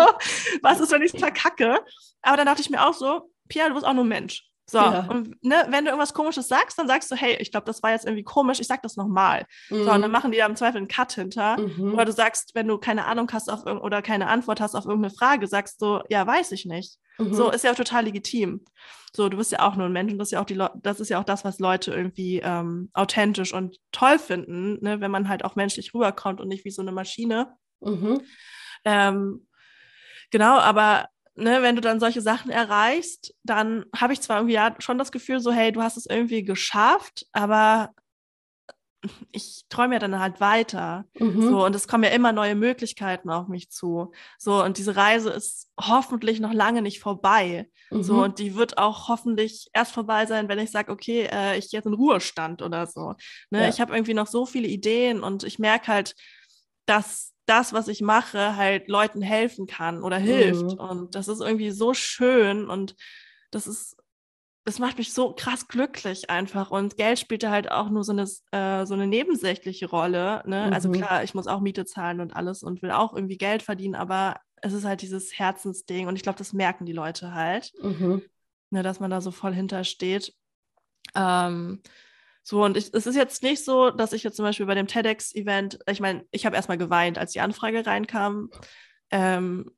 [0.61, 1.79] was ist, wenn ich es verkacke?
[2.21, 4.49] Aber dann dachte ich mir auch so, Pia, du bist auch nur Mensch.
[4.67, 5.07] So, ja.
[5.09, 7.91] und ne, wenn du irgendwas Komisches sagst, dann sagst du, hey, ich glaube, das war
[7.91, 9.45] jetzt irgendwie komisch, ich sag das nochmal.
[9.69, 9.83] Mhm.
[9.83, 10.11] So, und dann mhm.
[10.11, 11.59] machen die da im Zweifel einen Cut hinter.
[11.59, 11.93] Mhm.
[11.93, 15.13] Oder du sagst, wenn du keine Ahnung hast auf oder keine Antwort hast auf irgendeine
[15.13, 16.97] Frage, sagst du, ja, weiß ich nicht.
[17.19, 17.33] Mhm.
[17.33, 18.65] So, ist ja auch total legitim.
[19.15, 20.99] So, du bist ja auch nur ein Mensch und das ist ja auch, die das,
[20.99, 25.29] ist ja auch das, was Leute irgendwie ähm, authentisch und toll finden, ne, wenn man
[25.29, 27.53] halt auch menschlich rüberkommt und nicht wie so eine Maschine.
[27.81, 28.21] Mhm.
[28.83, 29.47] Ähm,
[30.31, 34.75] genau, aber ne, wenn du dann solche Sachen erreichst, dann habe ich zwar irgendwie ja
[34.79, 37.91] schon das Gefühl, so, hey, du hast es irgendwie geschafft, aber
[39.31, 41.05] ich träume ja dann halt weiter.
[41.19, 41.41] Mhm.
[41.41, 44.11] So, und es kommen ja immer neue Möglichkeiten auf mich zu.
[44.37, 47.69] So, und diese Reise ist hoffentlich noch lange nicht vorbei.
[47.91, 48.03] Mhm.
[48.03, 51.71] So, und die wird auch hoffentlich erst vorbei sein, wenn ich sage, okay, äh, ich
[51.71, 53.13] jetzt in Ruhestand oder so.
[53.49, 53.63] Ne?
[53.63, 53.69] Ja.
[53.69, 56.15] Ich habe irgendwie noch so viele Ideen und ich merke halt,
[56.85, 60.73] dass das, was ich mache, halt Leuten helfen kann oder hilft.
[60.73, 60.79] Mhm.
[60.79, 62.95] Und das ist irgendwie so schön und
[63.51, 63.97] das ist,
[64.65, 66.71] das macht mich so krass glücklich einfach.
[66.71, 70.41] Und Geld spielt da halt auch nur so eine, äh, so eine nebensächliche Rolle.
[70.45, 70.63] Ne?
[70.73, 70.95] Also mhm.
[70.95, 73.95] Also klar, ich muss auch Miete zahlen und alles und will auch irgendwie Geld verdienen,
[73.95, 78.23] aber es ist halt dieses Herzensding und ich glaube, das merken die Leute halt, mhm.
[78.71, 80.33] ne, dass man da so voll hintersteht.
[81.13, 81.81] Ähm,
[82.47, 84.85] so, und ich, es ist jetzt nicht so, dass ich jetzt zum Beispiel bei dem
[84.85, 88.51] TEDx-Event, ich meine, ich habe erstmal geweint, als die Anfrage reinkam.
[89.09, 89.71] Ähm,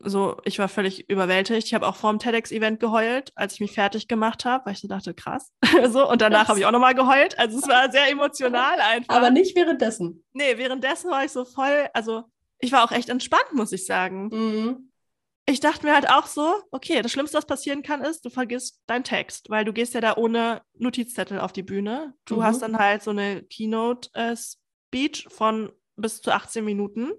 [0.00, 1.68] so, ich war völlig überwältigt.
[1.68, 4.80] Ich habe auch vor dem TEDx-Event geheult, als ich mich fertig gemacht habe, weil ich
[4.80, 5.52] so dachte, krass.
[5.90, 7.38] so, und danach habe ich auch nochmal geheult.
[7.38, 9.14] Also es war sehr emotional einfach.
[9.14, 10.24] Aber nicht währenddessen.
[10.32, 12.24] Nee, währenddessen war ich so voll, also
[12.58, 14.28] ich war auch echt entspannt, muss ich sagen.
[14.32, 14.88] Mhm
[15.48, 18.82] ich dachte mir halt auch so, okay, das Schlimmste, was passieren kann, ist, du vergisst
[18.86, 22.12] deinen Text, weil du gehst ja da ohne Notizzettel auf die Bühne.
[22.26, 22.42] Du mhm.
[22.44, 27.12] hast dann halt so eine Keynote-Speech äh, von bis zu 18 Minuten.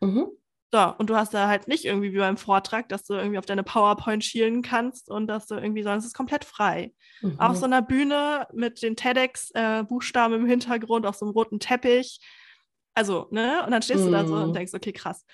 [0.00, 0.26] Mhm.
[0.72, 3.46] So, und du hast da halt nicht irgendwie wie beim Vortrag, dass du irgendwie auf
[3.46, 6.92] deine PowerPoint schielen kannst und dass du irgendwie, sondern es ist komplett frei.
[7.20, 7.38] Mhm.
[7.38, 12.18] Auf so einer Bühne mit den TEDx-Buchstaben äh, im Hintergrund, auf so einem roten Teppich.
[12.94, 13.62] Also, ne?
[13.64, 14.54] Und dann stehst du da so und mhm.
[14.54, 15.24] denkst, okay, krass.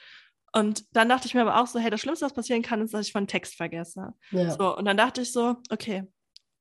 [0.53, 2.93] Und dann dachte ich mir aber auch so, hey, das Schlimmste, was passieren kann, ist,
[2.93, 4.13] dass ich von Text vergesse.
[4.31, 4.51] Ja.
[4.51, 6.05] So, und dann dachte ich so, okay,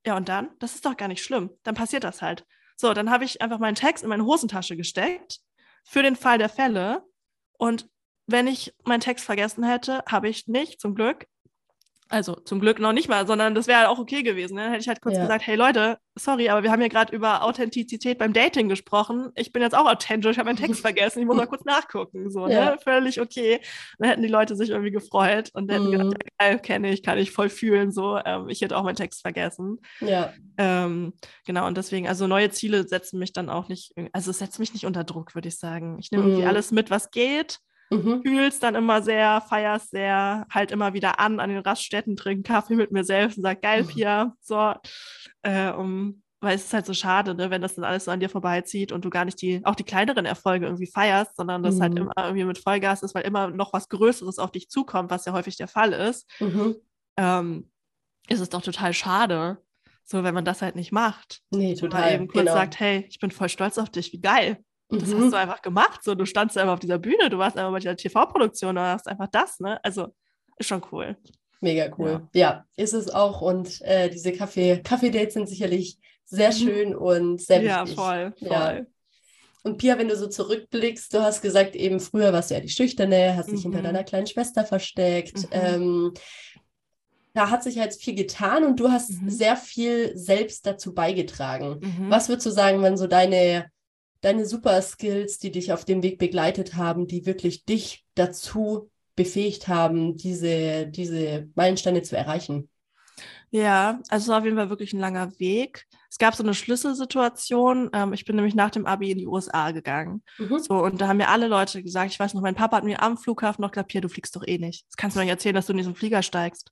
[0.05, 0.49] ja, und dann?
[0.59, 1.51] Das ist doch gar nicht schlimm.
[1.63, 2.45] Dann passiert das halt.
[2.77, 5.39] So, dann habe ich einfach meinen Text in meine Hosentasche gesteckt
[5.83, 7.03] für den Fall der Fälle.
[7.57, 7.87] Und
[8.27, 11.27] wenn ich meinen Text vergessen hätte, habe ich nicht, zum Glück,
[12.11, 14.55] also zum Glück noch nicht mal, sondern das wäre halt auch okay gewesen.
[14.55, 14.63] Ne?
[14.63, 15.21] Dann hätte ich halt kurz ja.
[15.21, 19.31] gesagt, hey Leute, sorry, aber wir haben ja gerade über Authentizität beim Dating gesprochen.
[19.35, 22.29] Ich bin jetzt auch authentisch, ich habe meinen Text vergessen, ich muss mal kurz nachgucken.
[22.29, 22.53] So, ne?
[22.53, 22.65] ja.
[22.71, 22.77] ne?
[22.83, 23.61] Völlig okay.
[23.97, 25.91] Dann hätten die Leute sich irgendwie gefreut und hätten mhm.
[25.91, 27.91] gedacht, ja, geil, kenne ich, kann ich voll fühlen.
[27.91, 29.79] So, ähm, ich hätte auch meinen Text vergessen.
[30.01, 30.33] Ja.
[30.57, 31.13] Ähm,
[31.45, 34.73] genau, und deswegen, also neue Ziele setzen mich dann auch nicht, also es setzt mich
[34.73, 35.97] nicht unter Druck, würde ich sagen.
[35.99, 36.29] Ich nehme mhm.
[36.31, 37.59] irgendwie alles mit, was geht
[37.91, 38.21] mhm.
[38.23, 42.75] fühlst dann immer sehr, feierst sehr, halt immer wieder an an den Raststätten, trinken Kaffee
[42.75, 43.87] mit mir selbst und sag, geil, mhm.
[43.87, 44.73] Pia, so,
[45.43, 48.19] äh, um, weil es ist halt so schade, ne, wenn das dann alles so an
[48.19, 51.79] dir vorbeizieht und du gar nicht die, auch die kleineren Erfolge irgendwie feierst, sondern das
[51.79, 51.99] halt mhm.
[51.99, 55.25] halt immer irgendwie mit Vollgas ist, weil immer noch was Größeres auf dich zukommt, was
[55.25, 56.75] ja häufig der Fall ist, mhm.
[57.17, 57.69] ähm,
[58.27, 59.57] ist es doch total schade,
[60.03, 61.41] so wenn man das halt nicht macht.
[61.51, 62.01] Nee, total.
[62.01, 62.53] Oder eben kurz genau.
[62.53, 64.63] sagt, hey, ich bin voll stolz auf dich, wie geil.
[64.91, 65.23] Das mhm.
[65.23, 66.03] hast du einfach gemacht.
[66.03, 69.07] So, du standst einfach auf dieser Bühne, du warst einfach bei dieser TV-Produktion, du hast
[69.07, 69.79] einfach das, ne?
[69.83, 70.13] Also
[70.57, 71.17] ist schon cool.
[71.61, 72.27] Mega cool.
[72.33, 73.41] Ja, ja ist es auch.
[73.41, 76.55] Und äh, diese Kaffee, Kaffee-Dates sind sicherlich sehr mhm.
[76.55, 77.69] schön und sehr wichtig.
[77.69, 78.49] Ja, voll, voll.
[78.49, 78.81] Ja.
[79.63, 82.69] Und Pia, wenn du so zurückblickst, du hast gesagt, eben früher warst du ja die
[82.69, 83.73] Schüchterne, hast dich mhm.
[83.73, 85.37] hinter deiner kleinen Schwester versteckt.
[85.37, 85.47] Mhm.
[85.51, 86.13] Ähm,
[87.33, 89.29] da hat sich jetzt viel getan und du hast mhm.
[89.29, 91.79] sehr viel selbst dazu beigetragen.
[91.79, 92.09] Mhm.
[92.09, 93.67] Was würdest du sagen, wenn so deine
[94.21, 99.67] deine super Skills, die dich auf dem Weg begleitet haben, die wirklich dich dazu befähigt
[99.67, 102.69] haben, diese, diese Meilensteine zu erreichen?
[103.49, 105.85] Ja, also es war auf jeden Fall wirklich ein langer Weg.
[106.09, 107.89] Es gab so eine Schlüsselsituation.
[107.93, 110.23] Ähm, ich bin nämlich nach dem Abi in die USA gegangen.
[110.37, 110.59] Mhm.
[110.59, 113.03] So, und da haben mir alle Leute gesagt, ich weiß noch, mein Papa hat mir
[113.03, 114.85] am Flughafen noch gesagt, hier, du fliegst doch eh nicht.
[114.87, 116.71] Das kannst du mir nicht erzählen, dass du in diesen Flieger steigst.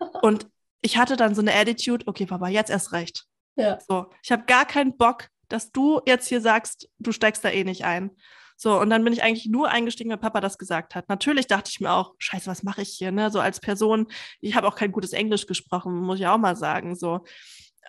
[0.22, 0.46] und
[0.82, 3.24] ich hatte dann so eine Attitude, okay, Papa, jetzt erst recht.
[3.56, 3.78] Ja.
[3.88, 7.64] So, ich habe gar keinen Bock, dass du jetzt hier sagst, du steigst da eh
[7.64, 8.10] nicht ein.
[8.56, 11.08] So, und dann bin ich eigentlich nur eingestiegen, weil Papa das gesagt hat.
[11.08, 13.30] Natürlich dachte ich mir auch, scheiße, was mache ich hier, ne?
[13.30, 14.08] So als Person,
[14.40, 16.96] ich habe auch kein gutes Englisch gesprochen, muss ich auch mal sagen.
[16.96, 17.24] So.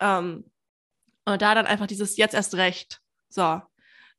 [0.00, 0.48] Ähm,
[1.24, 3.00] und da dann einfach dieses jetzt erst recht.
[3.28, 3.60] So,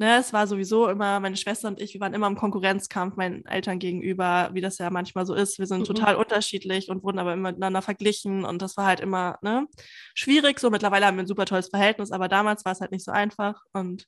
[0.01, 3.45] Ne, es war sowieso immer, meine Schwester und ich, wir waren immer im Konkurrenzkampf meinen
[3.45, 5.59] Eltern gegenüber, wie das ja manchmal so ist.
[5.59, 5.83] Wir sind mhm.
[5.83, 9.67] total unterschiedlich und wurden aber immer miteinander verglichen und das war halt immer ne,
[10.15, 10.59] schwierig.
[10.59, 13.11] So mittlerweile haben wir ein super tolles Verhältnis, aber damals war es halt nicht so
[13.11, 14.07] einfach und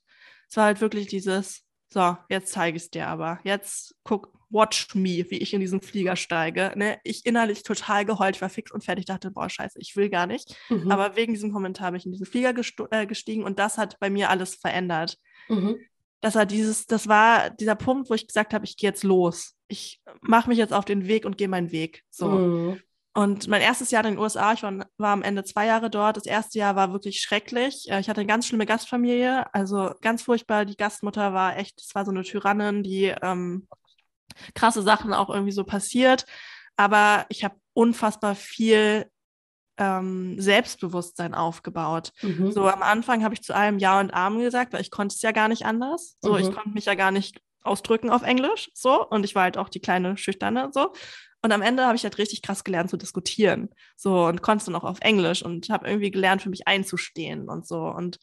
[0.50, 3.38] es war halt wirklich dieses, so, jetzt zeige ich es dir aber.
[3.44, 6.72] Jetzt guck, watch me, wie ich in diesen Flieger steige.
[6.74, 6.98] Ne?
[7.04, 10.26] Ich innerlich total geheult, ich war fix und fertig, dachte, boah, scheiße, ich will gar
[10.26, 10.56] nicht.
[10.70, 10.90] Mhm.
[10.90, 12.52] Aber wegen diesem Kommentar bin ich in diesen Flieger
[12.90, 15.18] äh, gestiegen und das hat bei mir alles verändert.
[15.48, 15.78] Mhm.
[16.20, 19.54] Das war dieses, das war dieser Punkt, wo ich gesagt habe, ich gehe jetzt los.
[19.68, 22.02] Ich mache mich jetzt auf den Weg und gehe meinen Weg.
[22.10, 22.28] So.
[22.28, 22.80] Mhm.
[23.16, 26.16] Und mein erstes Jahr in den USA, ich war, war, am Ende zwei Jahre dort.
[26.16, 27.88] Das erste Jahr war wirklich schrecklich.
[27.88, 30.64] Äh, ich hatte eine ganz schlimme Gastfamilie, also ganz furchtbar.
[30.64, 33.68] Die Gastmutter war echt, es war so eine Tyrannin, die ähm,
[34.54, 36.26] krasse Sachen auch irgendwie so passiert.
[36.76, 39.06] Aber ich habe unfassbar viel
[39.76, 42.12] ähm, Selbstbewusstsein aufgebaut.
[42.22, 42.52] Mhm.
[42.52, 45.22] So am Anfang habe ich zu allem Ja und Amen gesagt, weil ich konnte es
[45.22, 46.16] ja gar nicht anders.
[46.20, 46.38] So, mhm.
[46.38, 48.70] ich konnte mich ja gar nicht ausdrücken auf Englisch.
[48.74, 50.70] So, und ich war halt auch die kleine Schüchterne.
[50.72, 50.92] So.
[51.42, 53.68] Und am Ende habe ich halt richtig krass gelernt zu diskutieren.
[53.96, 57.66] So und konnte dann auch auf Englisch und habe irgendwie gelernt, für mich einzustehen und
[57.66, 57.80] so.
[57.80, 58.18] Und,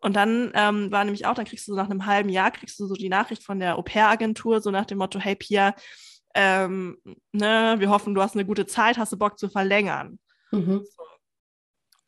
[0.00, 2.78] und dann ähm, war nämlich auch, dann kriegst du so nach einem halben Jahr, kriegst
[2.80, 5.74] du so die Nachricht von der Au-pair-Agentur, so nach dem Motto, hey Pia,
[6.34, 6.98] ähm,
[7.32, 10.18] ne, wir hoffen, du hast eine gute Zeit, hast du Bock zu verlängern.
[10.50, 10.84] Mhm.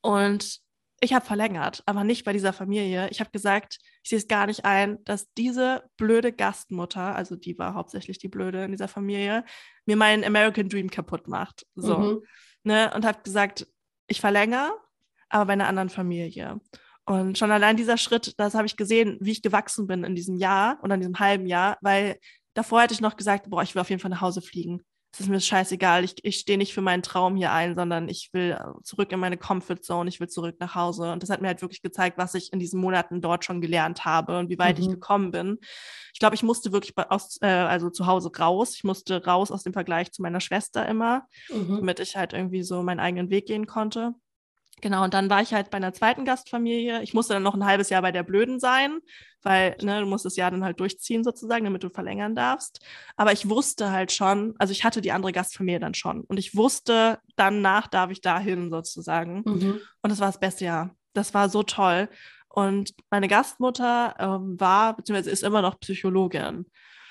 [0.00, 0.60] Und
[1.00, 3.08] ich habe verlängert, aber nicht bei dieser Familie.
[3.10, 7.56] Ich habe gesagt, ich sehe es gar nicht ein, dass diese blöde Gastmutter, also die
[7.58, 9.44] war hauptsächlich die blöde in dieser Familie,
[9.86, 11.66] mir meinen American Dream kaputt macht.
[11.76, 11.98] So.
[11.98, 12.22] Mhm.
[12.64, 12.92] Ne?
[12.94, 13.66] Und habe gesagt,
[14.08, 14.72] ich verlängere,
[15.28, 16.60] aber bei einer anderen Familie.
[17.04, 20.36] Und schon allein dieser Schritt, das habe ich gesehen, wie ich gewachsen bin in diesem
[20.36, 22.18] Jahr oder in diesem halben Jahr, weil
[22.54, 25.20] davor hätte ich noch gesagt, boah, ich will auf jeden Fall nach Hause fliegen es
[25.20, 28.52] ist mir scheißegal, ich, ich stehe nicht für meinen Traum hier ein, sondern ich will
[28.52, 31.12] äh, zurück in meine Comfort Zone, ich will zurück nach Hause.
[31.12, 34.04] Und das hat mir halt wirklich gezeigt, was ich in diesen Monaten dort schon gelernt
[34.04, 34.84] habe und wie weit mhm.
[34.84, 35.58] ich gekommen bin.
[36.12, 38.74] Ich glaube, ich musste wirklich aus, äh, also zu Hause raus.
[38.74, 41.76] Ich musste raus aus dem Vergleich zu meiner Schwester immer, mhm.
[41.78, 44.14] damit ich halt irgendwie so meinen eigenen Weg gehen konnte.
[44.80, 47.02] Genau, und dann war ich halt bei einer zweiten Gastfamilie.
[47.02, 48.98] Ich musste dann noch ein halbes Jahr bei der Blöden sein,
[49.42, 52.80] weil ne, du musst das Jahr dann halt durchziehen sozusagen, damit du verlängern darfst.
[53.16, 56.56] Aber ich wusste halt schon, also ich hatte die andere Gastfamilie dann schon und ich
[56.56, 59.42] wusste, danach darf ich dahin sozusagen.
[59.44, 59.80] Mhm.
[60.02, 60.94] Und das war das beste Jahr.
[61.12, 62.08] Das war so toll.
[62.48, 66.66] Und meine Gastmutter ähm, war, beziehungsweise ist immer noch Psychologin.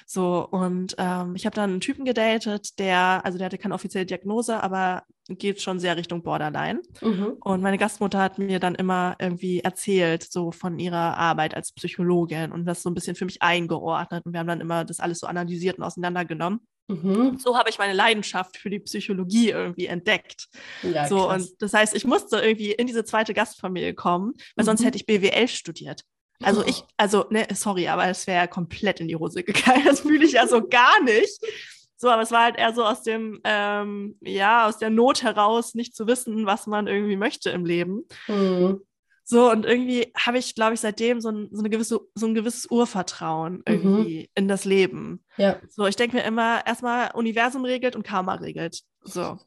[0.10, 4.06] So, und ähm, ich habe dann einen Typen gedatet, der, also der hatte keine offizielle
[4.06, 6.82] Diagnose, aber geht schon sehr Richtung Borderline.
[7.02, 7.36] Mhm.
[7.42, 12.54] Und meine Gastmutter hat mir dann immer irgendwie erzählt, so von ihrer Arbeit als Psychologin
[12.54, 14.26] und das so ein bisschen für mich eingeordnet.
[14.26, 16.62] Und wir haben dann immer das alles so analysiert und auseinandergenommen.
[16.88, 17.38] Mhm.
[17.38, 20.48] So habe ich meine Leidenschaft für die Psychologie irgendwie entdeckt.
[20.84, 21.50] Ja, so, krass.
[21.50, 24.68] und das heißt, ich musste irgendwie in diese zweite Gastfamilie kommen, weil mhm.
[24.68, 26.04] sonst hätte ich BWL studiert.
[26.44, 29.84] Also ich, also, ne, sorry, aber es wäre komplett in die Hose gegangen.
[29.86, 31.40] Das fühle ich ja so gar nicht.
[31.96, 35.74] So, aber es war halt eher so aus dem, ähm, ja, aus der Not heraus,
[35.74, 38.04] nicht zu wissen, was man irgendwie möchte im Leben.
[38.28, 38.82] Mhm.
[39.24, 42.36] So, und irgendwie habe ich, glaube ich, seitdem so ein, so, eine gewisse, so ein
[42.36, 44.28] gewisses Urvertrauen irgendwie mhm.
[44.36, 45.24] in das Leben.
[45.38, 45.60] Ja.
[45.68, 48.84] So, ich denke mir immer, erstmal Universum regelt und Karma regelt.
[49.02, 49.38] So.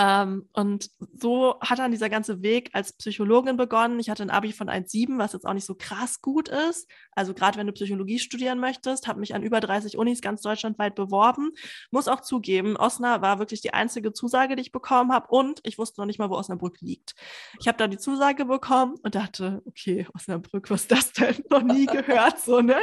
[0.00, 4.00] Ähm, und so hat dann dieser ganze Weg als Psychologin begonnen.
[4.00, 6.88] Ich hatte ein Abi von 1,7, was jetzt auch nicht so krass gut ist.
[7.12, 10.94] Also gerade wenn du Psychologie studieren möchtest, habe mich an über 30 Unis ganz deutschlandweit
[10.94, 11.50] beworben.
[11.90, 15.26] Muss auch zugeben, Osnabrück war wirklich die einzige Zusage, die ich bekommen habe.
[15.28, 17.14] Und ich wusste noch nicht mal, wo Osnabrück liegt.
[17.58, 21.44] Ich habe da die Zusage bekommen und dachte, okay, Osnabrück, was ist das denn?
[21.50, 22.80] noch nie gehört, so, ne?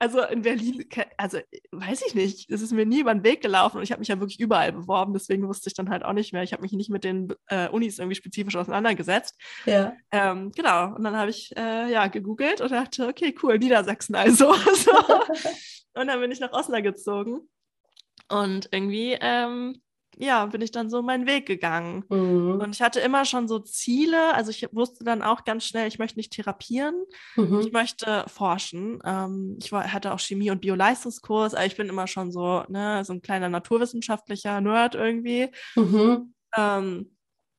[0.00, 0.86] Also in Berlin,
[1.18, 1.40] also
[1.72, 4.08] weiß ich nicht, es ist mir nie über den Weg gelaufen und ich habe mich
[4.08, 6.42] ja wirklich überall beworben, deswegen wusste ich dann halt auch nicht mehr.
[6.42, 9.38] Ich habe mich nicht mit den äh, Unis irgendwie spezifisch auseinandergesetzt.
[9.66, 9.94] Ja.
[10.10, 14.54] Ähm, genau, und dann habe ich äh, ja gegoogelt und dachte, okay, cool, Niedersachsen also.
[14.74, 14.90] so.
[15.92, 17.46] und dann bin ich nach Osnabrück gezogen
[18.30, 19.82] und irgendwie ähm,
[20.20, 22.04] ja, bin ich dann so meinen Weg gegangen.
[22.10, 22.60] Mhm.
[22.60, 24.34] Und ich hatte immer schon so Ziele.
[24.34, 26.94] Also ich wusste dann auch ganz schnell, ich möchte nicht therapieren,
[27.36, 27.60] mhm.
[27.60, 28.98] ich möchte forschen.
[29.04, 33.02] Ähm, ich war, hatte auch Chemie- und Bioleistungskurs, aber ich bin immer schon so, ne,
[33.04, 35.48] so ein kleiner naturwissenschaftlicher Nerd irgendwie.
[35.74, 36.34] Mhm.
[36.56, 37.10] Ähm,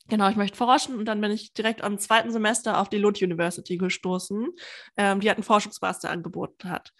[0.08, 3.21] Genau, ich möchte forschen und dann bin ich direkt am zweiten Semester auf die Lund
[3.21, 4.50] University gestoßen,
[4.97, 6.91] ähm, die hat einen Forschungsmaster angeboten hat.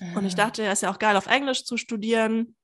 [0.00, 0.18] Ah.
[0.18, 0.44] Und ich ah.
[0.44, 2.54] dachte, ja, ist ja auch geil, auf Englisch zu studieren.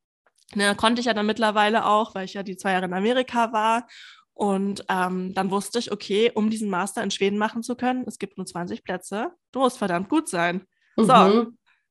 [0.54, 3.52] Ne, konnte ich ja dann mittlerweile auch, weil ich ja die zwei Jahre in Amerika
[3.52, 3.86] war.
[4.32, 8.18] Und ähm, dann wusste ich, okay, um diesen Master in Schweden machen zu können, es
[8.18, 10.66] gibt nur 20 Plätze, du musst verdammt gut sein.
[10.96, 11.04] Mhm.
[11.04, 11.46] So,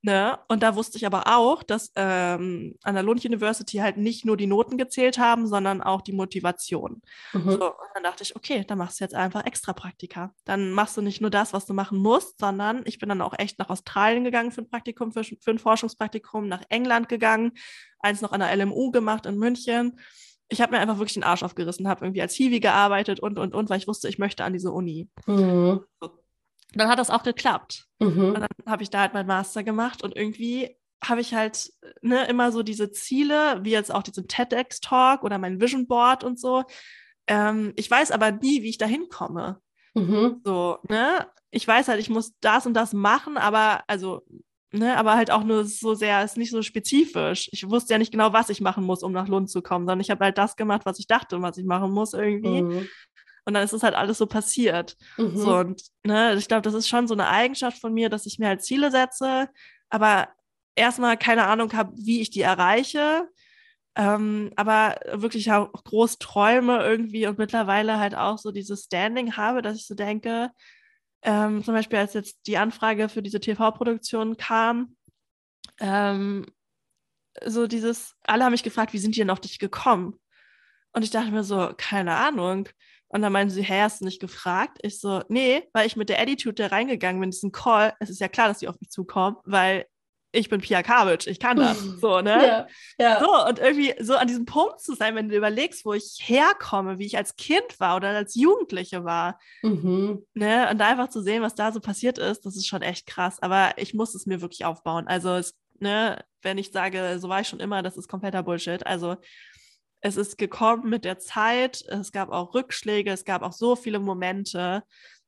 [0.05, 0.37] Ne?
[0.49, 4.37] Und da wusste ich aber auch, dass ähm, an der Lund University halt nicht nur
[4.37, 7.01] die Noten gezählt haben, sondern auch die Motivation.
[7.33, 7.49] Mhm.
[7.49, 10.31] So, und dann dachte ich, okay, dann machst du jetzt einfach extra Praktika.
[10.43, 13.33] Dann machst du nicht nur das, was du machen musst, sondern ich bin dann auch
[13.39, 17.53] echt nach Australien gegangen für ein Praktikum, für, für ein Forschungspraktikum, nach England gegangen,
[17.97, 19.99] eins noch an der LMU gemacht in München.
[20.49, 23.55] Ich habe mir einfach wirklich den Arsch aufgerissen, habe irgendwie als Hiwi gearbeitet und, und,
[23.55, 25.09] und, weil ich wusste, ich möchte an diese Uni.
[25.25, 25.81] Mhm.
[25.99, 26.24] So
[26.75, 27.87] dann hat das auch geklappt.
[27.99, 28.33] Mhm.
[28.33, 32.25] Und dann habe ich da halt meinen Master gemacht und irgendwie habe ich halt ne,
[32.27, 36.63] immer so diese Ziele, wie jetzt auch diesen TEDx-Talk oder mein Vision Board und so.
[37.27, 39.59] Ähm, ich weiß aber nie, wie ich da hinkomme.
[39.93, 40.41] Mhm.
[40.43, 41.27] So, ne?
[41.51, 44.23] Ich weiß halt, ich muss das und das machen, aber also,
[44.71, 47.49] ne, aber halt auch nur so sehr, ist nicht so spezifisch.
[47.51, 50.01] Ich wusste ja nicht genau, was ich machen muss, um nach Lund zu kommen, sondern
[50.01, 52.61] ich habe halt das gemacht, was ich dachte, was ich machen muss irgendwie.
[52.61, 52.87] Mhm.
[53.45, 54.97] Und dann ist es halt alles so passiert.
[55.17, 55.37] Mhm.
[55.37, 58.39] So, und ne, ich glaube, das ist schon so eine Eigenschaft von mir, dass ich
[58.39, 59.49] mir halt Ziele setze,
[59.89, 60.29] aber
[60.75, 63.29] erstmal keine Ahnung habe, wie ich die erreiche.
[63.97, 69.61] Ähm, aber wirklich auch groß träume irgendwie und mittlerweile halt auch so dieses Standing habe,
[69.61, 70.51] dass ich so denke,
[71.21, 74.97] ähm, zum Beispiel als jetzt die Anfrage für diese TV-Produktion kam,
[75.79, 76.45] ähm,
[77.45, 80.19] so dieses, alle haben mich gefragt, wie sind die denn auf dich gekommen?
[80.93, 82.69] Und ich dachte mir so, keine Ahnung.
[83.15, 84.79] Und dann meinen sie, hä, hast du nicht gefragt?
[84.81, 88.19] Ich so, nee, weil ich mit der Attitude da reingegangen bin, diesen Call, es ist
[88.19, 89.85] ja klar, dass die auf mich zukommen, weil
[90.33, 91.77] ich bin Pia Kavic, ich kann das.
[92.01, 92.45] So, ne?
[92.45, 92.67] Ja,
[92.99, 93.19] ja.
[93.21, 96.99] So, und irgendwie so an diesem Punkt zu sein, wenn du überlegst, wo ich herkomme,
[96.99, 99.39] wie ich als Kind war oder als Jugendliche war.
[99.61, 100.25] Mhm.
[100.33, 100.67] Ne?
[100.69, 103.41] Und da einfach zu sehen, was da so passiert ist, das ist schon echt krass.
[103.41, 105.07] Aber ich muss es mir wirklich aufbauen.
[105.07, 108.85] Also, es, ne, wenn ich sage, so war ich schon immer, das ist kompletter Bullshit.
[108.85, 109.15] Also,
[110.01, 113.99] es ist gekommen mit der Zeit, es gab auch Rückschläge, es gab auch so viele
[113.99, 114.83] Momente,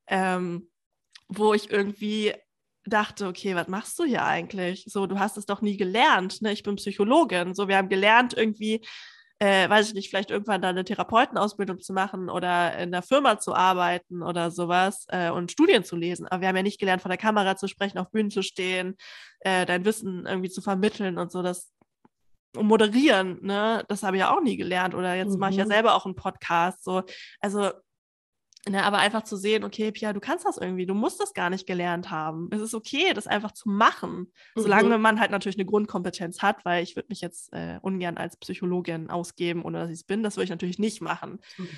[0.07, 0.69] ähm,
[1.27, 2.33] wo ich irgendwie
[2.85, 4.85] dachte, okay, was machst du hier eigentlich?
[4.87, 6.41] So, du hast es doch nie gelernt.
[6.41, 6.53] Ne?
[6.53, 7.53] Ich bin Psychologin.
[7.53, 8.81] So, wir haben gelernt, irgendwie,
[9.39, 13.39] äh, weiß ich nicht, vielleicht irgendwann da eine Therapeutenausbildung zu machen oder in der Firma
[13.39, 16.27] zu arbeiten oder sowas äh, und Studien zu lesen.
[16.27, 18.95] Aber wir haben ja nicht gelernt, vor der Kamera zu sprechen, auf Bühnen zu stehen,
[19.41, 21.41] äh, dein Wissen irgendwie zu vermitteln und so.
[21.41, 21.71] Das
[22.63, 24.95] moderieren, ne, das habe ich ja auch nie gelernt.
[24.95, 25.39] Oder jetzt mhm.
[25.39, 25.69] mache ich ja mhm.
[25.69, 26.83] selber auch einen Podcast.
[26.83, 27.03] So,
[27.39, 27.71] also,
[28.69, 31.49] ne, aber einfach zu sehen, okay, Pia, du kannst das irgendwie, du musst das gar
[31.49, 32.49] nicht gelernt haben.
[32.51, 34.61] Es ist okay, das einfach zu machen, mhm.
[34.61, 38.37] solange man halt natürlich eine Grundkompetenz hat, weil ich würde mich jetzt äh, ungern als
[38.37, 40.23] Psychologin ausgeben, ohne dass ich es bin.
[40.23, 41.39] Das würde ich natürlich nicht machen.
[41.57, 41.69] Mhm.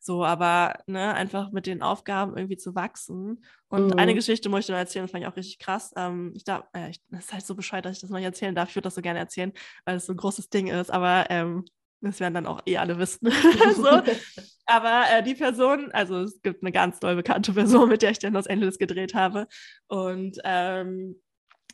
[0.00, 3.44] So, aber ne, einfach mit den Aufgaben irgendwie zu wachsen.
[3.68, 3.98] Und mhm.
[3.98, 5.92] eine Geschichte möchte ich noch erzählen, das fand ich auch richtig krass.
[5.96, 8.26] Ähm, ich darf, äh, ich, das ist halt so bescheuert, dass ich das noch nicht
[8.26, 8.68] erzählen darf.
[8.68, 9.52] Ich würde das so gerne erzählen,
[9.84, 11.64] weil es so ein großes Ding ist, aber ähm,
[12.00, 13.30] das werden dann auch eh alle wissen.
[13.76, 14.02] so.
[14.70, 18.18] Aber äh, die Person, also es gibt eine ganz doll bekannte Person, mit der ich
[18.18, 19.46] dann Los Angeles gedreht habe.
[19.86, 21.16] Und ähm,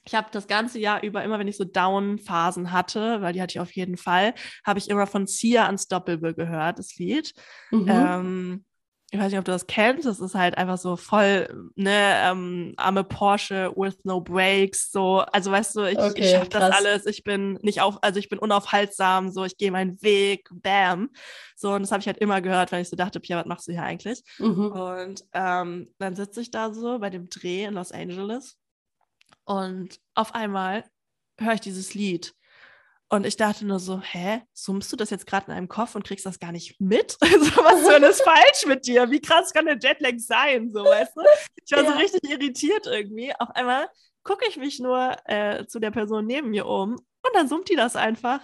[0.04, 3.52] ich habe das ganze Jahr über, immer wenn ich so Down-Phasen hatte, weil die hatte
[3.52, 7.32] ich auf jeden Fall, habe ich immer von Sia Unstoppable gehört, das Lied.
[7.70, 7.88] Mhm.
[7.88, 8.64] Ähm,
[9.10, 12.74] ich weiß nicht, ob du das kennst, das ist halt einfach so voll, ne, ähm,
[12.76, 17.06] arme Porsche with no brakes, so, also weißt du, ich, okay, ich schaffe das alles,
[17.06, 21.10] ich bin nicht auf, also ich bin unaufhaltsam, so, ich gehe meinen Weg, bam,
[21.54, 23.68] so, und das habe ich halt immer gehört, wenn ich so dachte, Pia, was machst
[23.68, 24.20] du hier eigentlich?
[24.38, 24.72] Mhm.
[24.72, 28.58] Und ähm, dann sitze ich da so bei dem Dreh in Los Angeles
[29.44, 30.84] und auf einmal
[31.38, 32.34] höre ich dieses Lied.
[33.08, 36.04] Und ich dachte nur so, hä, summst du das jetzt gerade in einem Kopf und
[36.04, 37.16] kriegst das gar nicht mit?
[37.22, 39.10] Also, was soll das falsch mit dir?
[39.10, 40.70] Wie krass kann der Jetlag sein?
[40.70, 41.22] So, weißt du?
[41.64, 41.92] Ich war ja.
[41.92, 43.32] so richtig irritiert irgendwie.
[43.38, 43.88] Auf einmal
[44.22, 47.76] gucke ich mich nur äh, zu der Person neben mir um und dann summt die
[47.76, 48.40] das einfach.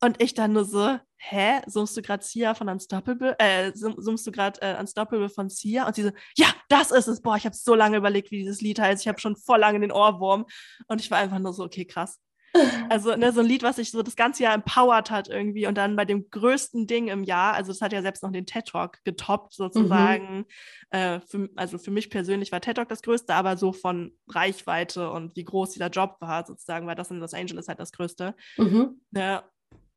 [0.00, 4.30] Und ich dann nur so, hä, summst du gerade Sia von Unstoppable, äh, summst du
[4.30, 5.86] gerade äh, Unstoppable von Sia?
[5.86, 7.20] Und sie so, ja, das ist es.
[7.20, 9.02] Boah, ich habe so lange überlegt, wie dieses Lied heißt.
[9.02, 10.46] Ich habe schon voll lange den Ohrwurm.
[10.86, 12.20] Und ich war einfach nur so, okay, krass.
[12.88, 15.76] Also ne, so ein Lied, was sich so das ganze Jahr empowered hat irgendwie und
[15.76, 18.66] dann bei dem größten Ding im Jahr, also das hat ja selbst noch den TED
[18.66, 20.38] Talk getoppt sozusagen.
[20.38, 20.44] Mhm.
[20.90, 25.10] Äh, für, also für mich persönlich war TED Talk das größte, aber so von Reichweite
[25.10, 28.34] und wie groß dieser Job war sozusagen, war das in Los Angeles halt das größte.
[28.56, 29.00] Mhm.
[29.12, 29.44] Ja,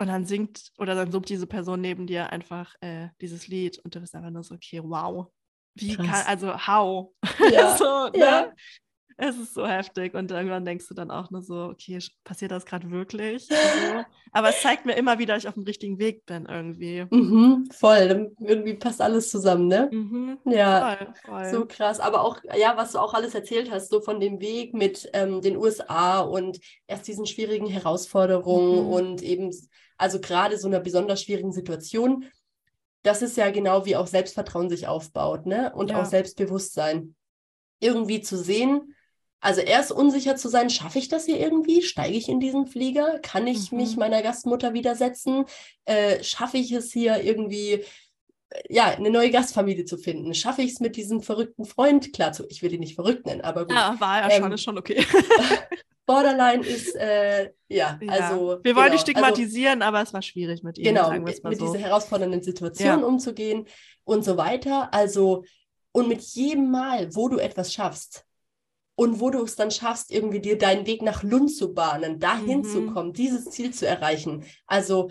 [0.02, 3.94] und dann singt oder dann summt diese Person neben dir einfach äh, dieses Lied und
[3.94, 5.28] du bist einfach nur so, okay, wow.
[5.76, 6.08] Wie Krass.
[6.08, 7.12] kann, also how?
[7.52, 7.78] Ja.
[7.78, 8.18] so, ne?
[8.18, 8.54] ja.
[9.18, 12.66] Es ist so heftig und irgendwann denkst du dann auch nur so, okay, passiert das
[12.66, 13.48] gerade wirklich?
[14.32, 17.06] Aber es zeigt mir immer wieder, dass ich auf dem richtigen Weg bin irgendwie.
[17.12, 19.88] Mhm, voll, irgendwie passt alles zusammen, ne?
[19.92, 21.50] Mhm, ja, voll, voll.
[21.52, 22.00] so krass.
[22.00, 25.42] Aber auch, ja, was du auch alles erzählt hast, so von dem Weg mit ähm,
[25.42, 28.92] den USA und erst diesen schwierigen Herausforderungen mhm.
[28.92, 29.52] und eben
[30.02, 32.26] also gerade so einer besonders schwierigen Situation,
[33.04, 35.72] das ist ja genau wie auch Selbstvertrauen sich aufbaut, ne?
[35.76, 36.02] Und ja.
[36.02, 37.16] auch Selbstbewusstsein.
[37.80, 38.96] Irgendwie zu sehen,
[39.40, 41.82] also erst unsicher zu sein, schaffe ich das hier irgendwie?
[41.82, 43.20] Steige ich in diesen Flieger?
[43.20, 43.80] Kann ich mhm.
[43.80, 45.46] mich meiner Gastmutter widersetzen?
[45.86, 47.84] Äh, schaffe ich es hier irgendwie, äh,
[48.70, 50.36] ja, eine neue Gastfamilie zu finden?
[50.36, 52.14] Schaffe ich es mit diesem verrückten Freund?
[52.14, 53.76] Klar, ich will ihn nicht verrückt nennen, aber gut.
[53.76, 55.04] Ja, war ja ähm, schon, ist schon okay.
[56.12, 58.60] Borderline ist, äh, ja, ja, also.
[58.64, 60.84] Wir wollen genau, nicht stigmatisieren, also, aber es war schwierig mit ihm.
[60.84, 61.50] Genau, mit so.
[61.50, 63.06] dieser herausfordernden Situation ja.
[63.06, 63.66] umzugehen
[64.04, 64.94] und so weiter.
[64.94, 65.46] Also,
[65.94, 68.26] und mit jedem Mal, wo du etwas schaffst,
[68.96, 72.60] und wo du es dann schaffst, irgendwie dir deinen Weg nach Lund zu bahnen, dahin
[72.60, 72.64] mhm.
[72.66, 74.44] zu kommen, dieses Ziel zu erreichen.
[74.68, 75.10] Also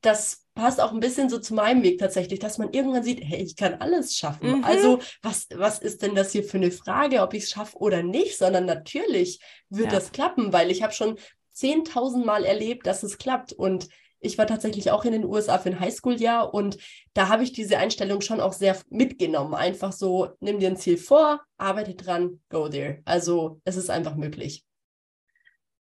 [0.00, 3.42] das passt auch ein bisschen so zu meinem Weg tatsächlich, dass man irgendwann sieht, hey,
[3.42, 4.58] ich kann alles schaffen.
[4.58, 4.64] Mhm.
[4.64, 8.02] Also was, was ist denn das hier für eine Frage, ob ich es schaffe oder
[8.02, 9.98] nicht, sondern natürlich wird ja.
[9.98, 11.18] das klappen, weil ich habe schon
[11.56, 13.88] 10.000 Mal erlebt, dass es klappt und
[14.24, 16.78] ich war tatsächlich auch in den USA für ein Highschool-Jahr und
[17.12, 19.54] da habe ich diese Einstellung schon auch sehr mitgenommen.
[19.54, 23.00] Einfach so, nimm dir ein Ziel vor, arbeite dran, go there.
[23.04, 24.64] Also es ist einfach möglich.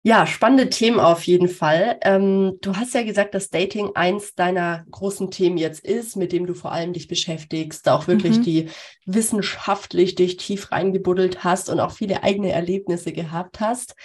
[0.09, 1.99] Ja, spannende Themen auf jeden Fall.
[2.01, 6.47] Ähm, du hast ja gesagt, dass Dating eins deiner großen Themen jetzt ist, mit dem
[6.47, 8.43] du vor allem dich beschäftigst, auch wirklich mhm.
[8.43, 8.69] die
[9.05, 13.97] wissenschaftlich dich tief reingebuddelt hast und auch viele eigene Erlebnisse gehabt hast.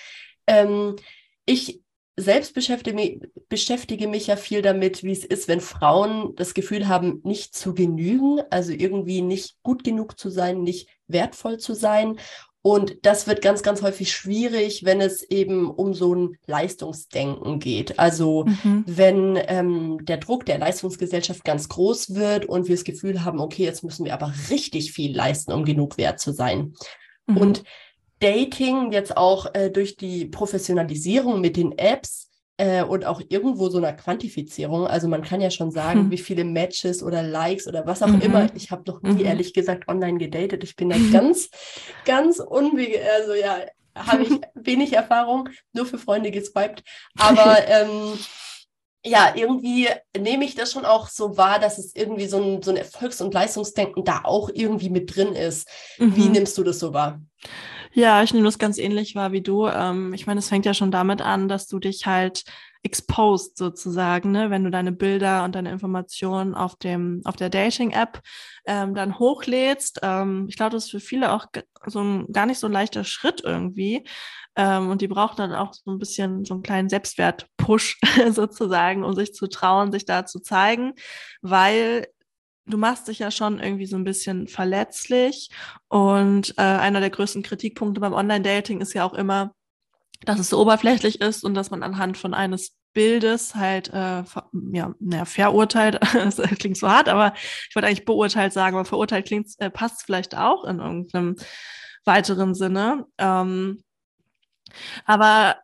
[0.46, 0.98] Ähm,
[1.46, 1.80] ich
[2.18, 6.90] selbst beschäftige mich, beschäftige mich ja viel damit, wie es ist, wenn Frauen das Gefühl
[6.90, 12.18] haben, nicht zu genügen, also irgendwie nicht gut genug zu sein, nicht wertvoll zu sein.
[12.66, 18.00] Und das wird ganz, ganz häufig schwierig, wenn es eben um so ein Leistungsdenken geht.
[18.00, 18.86] Also mhm.
[18.88, 23.64] wenn ähm, der Druck der Leistungsgesellschaft ganz groß wird und wir das Gefühl haben, okay,
[23.66, 26.74] jetzt müssen wir aber richtig viel leisten, um genug wert zu sein.
[27.28, 27.38] Mhm.
[27.38, 27.64] Und
[28.20, 33.78] Dating jetzt auch äh, durch die Professionalisierung mit den Apps äh, und auch irgendwo so
[33.78, 34.88] einer Quantifizierung.
[34.88, 36.12] Also man kann ja schon sagen, hm.
[36.12, 38.22] wie viele Matches oder Likes oder was auch mhm.
[38.22, 38.48] immer.
[38.56, 39.26] Ich habe noch nie mhm.
[39.26, 40.64] ehrlich gesagt online gedatet.
[40.64, 41.50] Ich bin da ganz,
[42.06, 43.60] ganz unwege, also ja,
[43.96, 46.84] habe ich wenig Erfahrung, nur für Freunde geswiped.
[47.18, 48.14] Aber ähm,
[49.06, 52.72] ja, irgendwie nehme ich das schon auch so wahr, dass es irgendwie so ein, so
[52.72, 55.68] ein Erfolgs- und Leistungsdenken da auch irgendwie mit drin ist.
[55.98, 56.16] Mhm.
[56.16, 57.20] Wie nimmst du das so wahr?
[57.96, 59.68] Ja, ich nehme das ganz ähnlich wahr wie du.
[59.68, 62.44] Ähm, ich meine, es fängt ja schon damit an, dass du dich halt
[62.82, 64.50] exposed sozusagen, ne?
[64.50, 68.22] wenn du deine Bilder und deine Informationen auf dem auf der Dating-App
[68.66, 70.00] ähm, dann hochlädst.
[70.04, 71.46] Ähm, ich glaube, das ist für viele auch
[71.86, 74.04] so ein gar nicht so ein leichter Schritt irgendwie.
[74.56, 78.00] Ähm, und die brauchen dann auch so ein bisschen so einen kleinen Selbstwert-Push
[78.32, 80.94] sozusagen, um sich zu trauen, sich da zu zeigen,
[81.42, 82.08] weil
[82.66, 85.50] du machst dich ja schon irgendwie so ein bisschen verletzlich.
[85.88, 89.54] Und äh, einer der größten Kritikpunkte beim Online-Dating ist ja auch immer,
[90.26, 94.24] dass es so oberflächlich ist und dass man anhand von eines Bildes halt äh,
[94.72, 99.26] ja, naja, verurteilt, das klingt so hart, aber ich wollte eigentlich beurteilt sagen, aber verurteilt
[99.26, 101.36] klingt, äh, passt vielleicht auch in irgendeinem
[102.06, 103.06] weiteren Sinne.
[103.18, 103.84] Ähm,
[105.06, 105.58] aber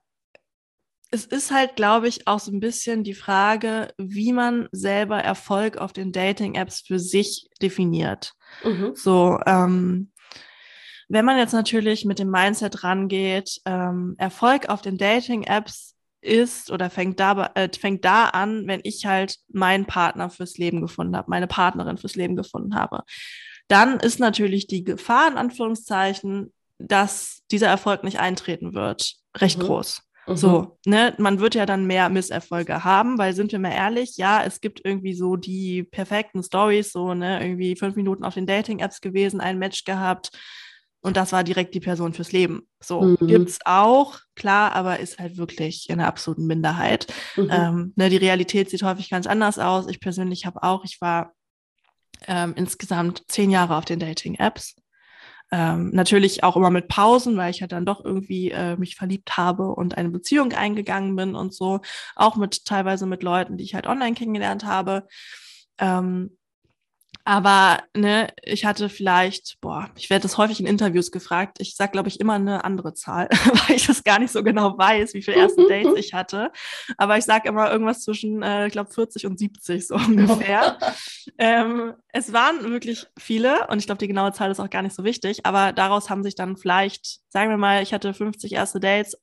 [1.11, 5.77] es ist halt, glaube ich, auch so ein bisschen die Frage, wie man selber Erfolg
[5.77, 8.33] auf den Dating-Apps für sich definiert.
[8.63, 8.91] Mhm.
[8.95, 10.11] So, ähm,
[11.07, 16.89] wenn man jetzt natürlich mit dem Mindset rangeht, ähm, Erfolg auf den Dating-Apps ist oder
[16.91, 21.31] fängt da, äh, fängt da an, wenn ich halt meinen Partner fürs Leben gefunden habe,
[21.31, 23.01] meine Partnerin fürs Leben gefunden habe.
[23.67, 29.63] Dann ist natürlich die Gefahr, in Anführungszeichen, dass dieser Erfolg nicht eintreten wird, recht mhm.
[29.63, 30.03] groß.
[30.29, 30.37] Mhm.
[30.37, 34.43] So, ne, man wird ja dann mehr Misserfolge haben, weil sind wir mal ehrlich, ja,
[34.43, 39.01] es gibt irgendwie so die perfekten Stories, so, ne, irgendwie fünf Minuten auf den Dating-Apps
[39.01, 40.31] gewesen, ein Match gehabt
[41.01, 42.67] und das war direkt die Person fürs Leben.
[42.81, 43.27] So, mhm.
[43.27, 47.07] gibt's auch, klar, aber ist halt wirklich in der absoluten Minderheit.
[47.37, 47.49] Mhm.
[47.51, 49.87] Ähm, ne, die Realität sieht häufig ganz anders aus.
[49.87, 51.33] Ich persönlich habe auch, ich war
[52.27, 54.75] ähm, insgesamt zehn Jahre auf den Dating-Apps.
[55.51, 59.35] Ähm, natürlich auch immer mit Pausen, weil ich ja dann doch irgendwie äh, mich verliebt
[59.35, 61.81] habe und eine Beziehung eingegangen bin und so.
[62.15, 65.07] Auch mit teilweise mit Leuten, die ich halt online kennengelernt habe.
[65.79, 66.37] Ähm,
[67.29, 71.57] aber ne, ich hatte vielleicht, boah, ich werde das häufig in Interviews gefragt.
[71.59, 73.29] Ich sage, glaube ich, immer eine andere Zahl,
[73.67, 76.51] weil ich das gar nicht so genau weiß, wie viele erste Dates ich hatte.
[76.97, 80.79] Aber ich sage immer irgendwas zwischen, äh, ich glaube, 40 und 70 so ungefähr.
[81.37, 84.95] ähm, es waren wirklich viele und ich glaube, die genaue Zahl ist auch gar nicht
[84.95, 85.45] so wichtig.
[85.45, 89.15] Aber daraus haben sich dann vielleicht, sagen wir mal, ich hatte 50 erste Dates.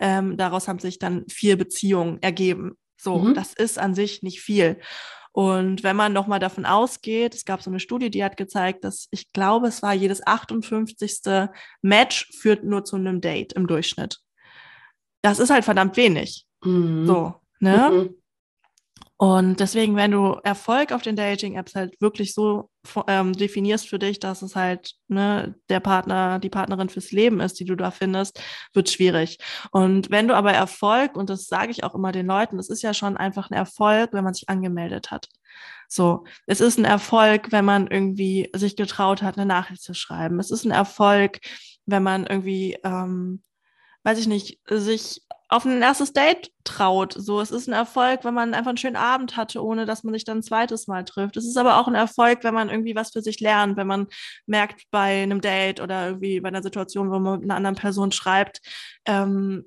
[0.00, 2.76] Ähm, daraus haben sich dann vier Beziehungen ergeben.
[2.98, 3.32] So, mhm.
[3.32, 4.78] das ist an sich nicht viel.
[5.38, 9.06] Und wenn man nochmal davon ausgeht, es gab so eine Studie, die hat gezeigt, dass
[9.12, 11.48] ich glaube, es war jedes 58.
[11.80, 14.18] Match führt nur zu einem Date im Durchschnitt.
[15.22, 16.44] Das ist halt verdammt wenig.
[16.64, 17.06] Mhm.
[17.06, 17.88] So, ne?
[17.88, 18.14] Mhm.
[19.20, 22.70] Und deswegen, wenn du Erfolg auf den Dating-Apps halt wirklich so
[23.08, 27.58] ähm, definierst für dich, dass es halt ne, der Partner, die Partnerin fürs Leben ist,
[27.58, 28.40] die du da findest,
[28.74, 29.38] wird schwierig.
[29.72, 32.82] Und wenn du aber Erfolg, und das sage ich auch immer den Leuten, das ist
[32.82, 35.26] ja schon einfach ein Erfolg, wenn man sich angemeldet hat.
[35.88, 40.38] So, es ist ein Erfolg, wenn man irgendwie sich getraut hat, eine Nachricht zu schreiben.
[40.38, 41.40] Es ist ein Erfolg,
[41.86, 43.42] wenn man irgendwie ähm,
[44.08, 47.12] weiß ich nicht, sich auf ein erstes Date traut.
[47.12, 50.14] So, es ist ein Erfolg, wenn man einfach einen schönen Abend hatte, ohne dass man
[50.14, 51.36] sich dann ein zweites Mal trifft.
[51.36, 54.06] Es ist aber auch ein Erfolg, wenn man irgendwie was für sich lernt, wenn man
[54.46, 58.10] merkt bei einem Date oder irgendwie bei einer Situation, wo man mit einer anderen Person
[58.10, 58.62] schreibt,
[59.04, 59.66] ähm,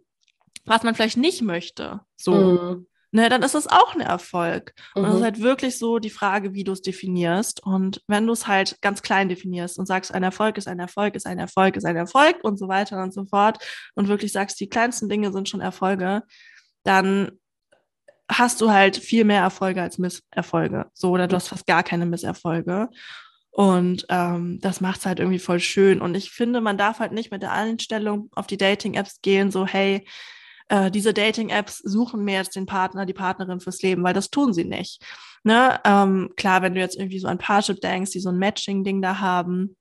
[0.66, 2.02] was man vielleicht nicht möchte.
[2.18, 2.34] So.
[2.34, 4.74] Mhm ne, dann ist das auch ein Erfolg.
[4.96, 5.04] Mhm.
[5.04, 7.64] Und es ist halt wirklich so die Frage, wie du es definierst.
[7.64, 11.16] Und wenn du es halt ganz klein definierst und sagst, ein Erfolg ist ein Erfolg,
[11.16, 13.60] ist ein Erfolg, ist ein Erfolg und so weiter und so fort
[13.96, 16.24] und wirklich sagst, die kleinsten Dinge sind schon Erfolge,
[16.84, 17.32] dann
[18.30, 20.88] hast du halt viel mehr Erfolge als Misserfolge.
[20.94, 22.90] So, oder du hast fast gar keine Misserfolge.
[23.50, 26.00] Und ähm, das macht es halt irgendwie voll schön.
[26.00, 29.68] Und ich finde, man darf halt nicht mit der Einstellung auf die Dating-Apps gehen, so,
[29.68, 30.08] hey,
[30.72, 34.54] äh, diese Dating-Apps suchen mir jetzt den Partner, die Partnerin fürs Leben, weil das tun
[34.54, 35.04] sie nicht.
[35.44, 35.80] Ne?
[35.84, 39.20] Ähm, klar, wenn du jetzt irgendwie so an Parship denkst, die so ein Matching-Ding da
[39.20, 39.76] haben,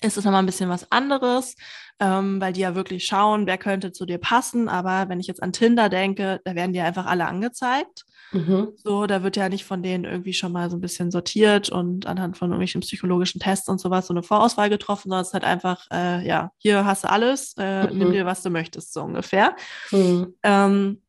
[0.00, 1.56] ist es nochmal ein bisschen was anderes,
[2.00, 4.68] ähm, weil die ja wirklich schauen, wer könnte zu dir passen.
[4.68, 8.06] Aber wenn ich jetzt an Tinder denke, da werden die einfach alle angezeigt.
[8.32, 8.72] Mhm.
[8.76, 12.06] So, da wird ja nicht von denen irgendwie schon mal so ein bisschen sortiert und
[12.06, 15.44] anhand von irgendwelchen psychologischen Tests und sowas so eine Vorauswahl getroffen, sondern es ist halt
[15.44, 17.98] einfach, äh, ja, hier hast du alles, äh, mhm.
[17.98, 19.56] nimm dir, was du möchtest, so ungefähr.
[19.90, 20.34] Mhm.
[20.42, 21.02] Ähm,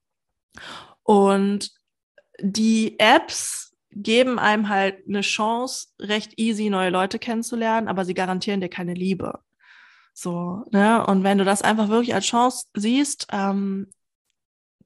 [1.03, 1.71] und
[2.41, 8.61] die Apps geben einem halt eine Chance, recht easy neue Leute kennenzulernen, aber sie garantieren
[8.61, 9.39] dir keine Liebe.
[10.13, 11.05] So, ne?
[11.05, 13.87] Und wenn du das einfach wirklich als Chance siehst, ähm,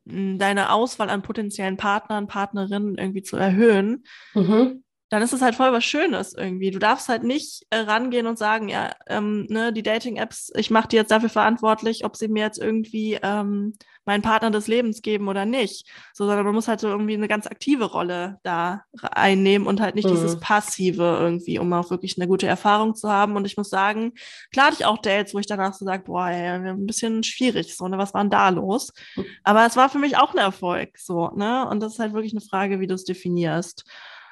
[0.06, 4.85] deine Auswahl an potenziellen Partnern, Partnerinnen irgendwie zu erhöhen, mhm.
[5.16, 6.72] Dann ist es halt voll was Schönes irgendwie.
[6.72, 10.90] Du darfst halt nicht äh, rangehen und sagen, ja, ähm, ne, die Dating-Apps, ich mache
[10.90, 15.30] die jetzt dafür verantwortlich, ob sie mir jetzt irgendwie ähm, meinen Partner des Lebens geben
[15.30, 15.88] oder nicht.
[16.14, 19.96] So, sondern man muss halt so irgendwie eine ganz aktive Rolle da einnehmen und halt
[19.96, 20.12] nicht mhm.
[20.12, 23.38] dieses Passive irgendwie, um auch wirklich eine gute Erfahrung zu haben.
[23.38, 24.12] Und ich muss sagen,
[24.52, 27.74] klar hatte ich auch Dates, wo ich danach so sage, boah, ey, ein bisschen schwierig,
[27.74, 28.92] so, ne, was war denn da los?
[29.16, 29.26] Mhm.
[29.46, 31.66] Aber es war für mich auch ein Erfolg, so, ne?
[31.70, 33.86] Und das ist halt wirklich eine Frage, wie du es definierst,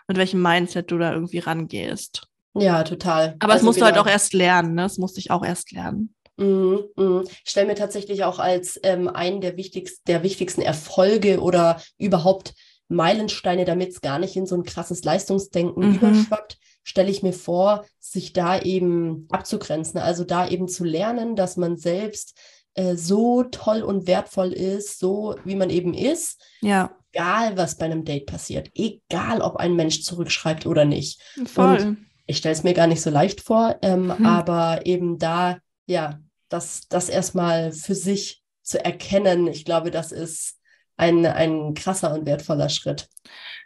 [0.08, 2.28] mit welchem Mindset du da irgendwie rangehst.
[2.56, 3.36] Ja, total.
[3.39, 4.84] Aber also es musst du halt auch erst lernen, ne?
[4.84, 6.14] Das musste ich auch erst lernen.
[6.38, 7.24] Mm, mm.
[7.43, 12.54] Ich stelle mir tatsächlich auch als ähm, einen der, wichtigsten, der wichtigsten Erfolge oder überhaupt
[12.89, 15.95] Meilensteine, damit es gar nicht in so ein krasses Leistungsdenken mhm.
[15.95, 19.99] überschwappt, stelle ich mir vor, sich da eben abzugrenzen.
[19.99, 22.38] Also da eben zu lernen, dass man selbst
[22.76, 26.41] äh, so toll und wertvoll ist, so wie man eben ist.
[26.62, 26.95] Ja.
[27.14, 28.72] Egal, was bei einem Date passiert.
[28.74, 31.22] Egal, ob ein Mensch zurückschreibt oder nicht.
[31.45, 31.78] Voll.
[31.78, 34.26] Und ich stelle es mir gar nicht so leicht vor, ähm, mhm.
[34.26, 40.59] aber eben da ja, das, das erstmal für sich zu erkennen, ich glaube, das ist
[40.95, 43.09] ein, ein krasser und wertvoller Schritt.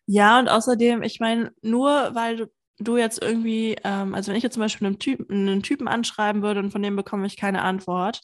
[0.05, 2.45] Ja, und außerdem, ich meine, nur weil du,
[2.79, 6.41] du jetzt irgendwie, ähm, also wenn ich jetzt zum Beispiel einen Typen, einen Typen anschreiben
[6.41, 8.21] würde und von dem bekomme ich keine Antwort,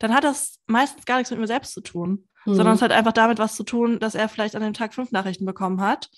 [0.00, 2.54] dann hat das meistens gar nichts mit mir selbst zu tun, mhm.
[2.54, 5.12] sondern es hat einfach damit was zu tun, dass er vielleicht an dem Tag fünf
[5.12, 6.10] Nachrichten bekommen hat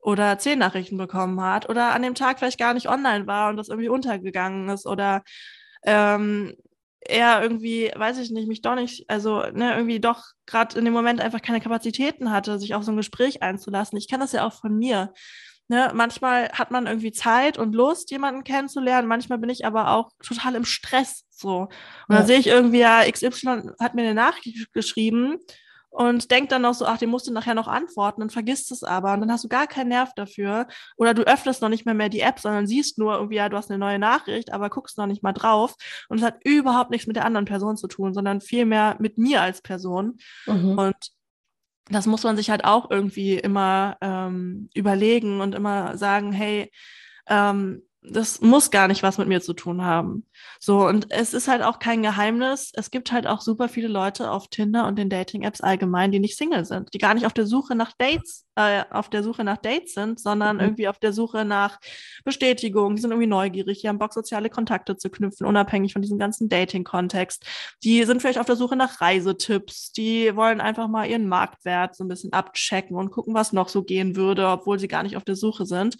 [0.00, 3.56] oder zehn Nachrichten bekommen hat oder an dem Tag vielleicht gar nicht online war und
[3.56, 5.22] das irgendwie untergegangen ist oder
[5.84, 6.54] ähm,
[7.00, 10.92] er irgendwie, weiß ich nicht, mich doch nicht, also ne, irgendwie doch gerade in dem
[10.92, 13.96] Moment einfach keine Kapazitäten hatte, sich auf so ein Gespräch einzulassen.
[13.98, 15.12] Ich kenne das ja auch von mir.
[15.70, 19.06] Ne, manchmal hat man irgendwie Zeit und Lust, jemanden kennenzulernen.
[19.06, 21.60] Manchmal bin ich aber auch total im Stress so.
[21.60, 21.70] Und
[22.08, 22.16] ja.
[22.16, 25.38] dann sehe ich irgendwie, ja, XY hat mir eine Nachricht geschrieben
[25.90, 28.84] und denkt dann noch so, ach, den musst du nachher noch antworten und vergisst es
[28.84, 30.66] aber und dann hast du gar keinen Nerv dafür
[30.96, 33.56] oder du öffnest noch nicht mehr mehr die App, sondern siehst nur irgendwie, ja, du
[33.56, 35.74] hast eine neue Nachricht, aber guckst noch nicht mal drauf
[36.08, 39.40] und es hat überhaupt nichts mit der anderen Person zu tun, sondern vielmehr mit mir
[39.40, 40.78] als Person mhm.
[40.78, 41.17] und
[41.90, 46.70] das muss man sich halt auch irgendwie immer ähm, überlegen und immer sagen, hey,
[47.28, 50.24] ähm, das muss gar nicht was mit mir zu tun haben.
[50.60, 52.70] So, und es ist halt auch kein Geheimnis.
[52.74, 56.36] Es gibt halt auch super viele Leute auf Tinder und den Dating-Apps allgemein, die nicht
[56.36, 59.56] Single sind, die gar nicht auf der Suche nach Dates, äh, auf der Suche nach
[59.56, 60.62] Dates sind, sondern mhm.
[60.62, 61.80] irgendwie auf der Suche nach
[62.24, 62.94] Bestätigung.
[62.94, 66.48] Die sind irgendwie neugierig, die haben Bock, soziale Kontakte zu knüpfen, unabhängig von diesem ganzen
[66.48, 67.44] Dating-Kontext.
[67.82, 72.04] Die sind vielleicht auf der Suche nach Reisetipps, die wollen einfach mal ihren Marktwert so
[72.04, 75.24] ein bisschen abchecken und gucken, was noch so gehen würde, obwohl sie gar nicht auf
[75.24, 75.96] der Suche sind.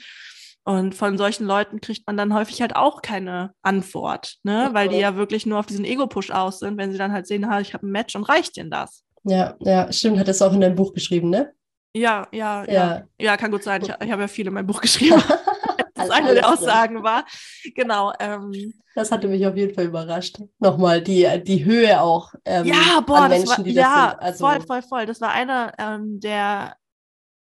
[0.64, 4.68] Und von solchen Leuten kriegt man dann häufig halt auch keine Antwort, ne?
[4.72, 7.48] weil die ja wirklich nur auf diesen Ego-Push aus sind, wenn sie dann halt sehen,
[7.48, 9.02] ha, ich habe ein Match und reicht denen das.
[9.24, 11.52] Ja, ja, stimmt, hat es auch in deinem Buch geschrieben, ne?
[11.94, 12.72] Ja, ja, ja.
[12.72, 13.82] Ja, ja kann gut sein.
[13.82, 15.22] Ich, ich habe ja viel in meinem Buch geschrieben.
[15.94, 17.24] das eine der Aussagen war.
[17.74, 18.12] Genau.
[18.20, 20.38] Ähm, das hatte mich auf jeden Fall überrascht.
[20.58, 24.22] Nochmal die, die Höhe auch ähm, ja, boah, an Menschen, war, die das ja, sind.
[24.22, 25.06] Also, voll, voll, voll.
[25.06, 26.76] Das war einer ähm, der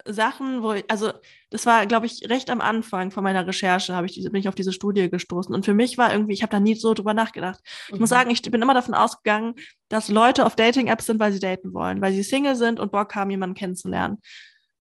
[0.08, 1.12] Sachen, wo ich, also
[1.50, 4.48] das war, glaube ich, recht am Anfang von meiner Recherche, habe ich diese, bin ich
[4.48, 5.54] auf diese Studie gestoßen.
[5.54, 7.60] Und für mich war irgendwie, ich habe da nie so drüber nachgedacht.
[7.88, 8.16] Ich muss mhm.
[8.16, 9.56] sagen, ich bin immer davon ausgegangen,
[9.90, 13.16] dass Leute auf Dating-Apps sind, weil sie daten wollen, weil sie Single sind und Bock
[13.16, 14.18] haben, jemanden kennenzulernen.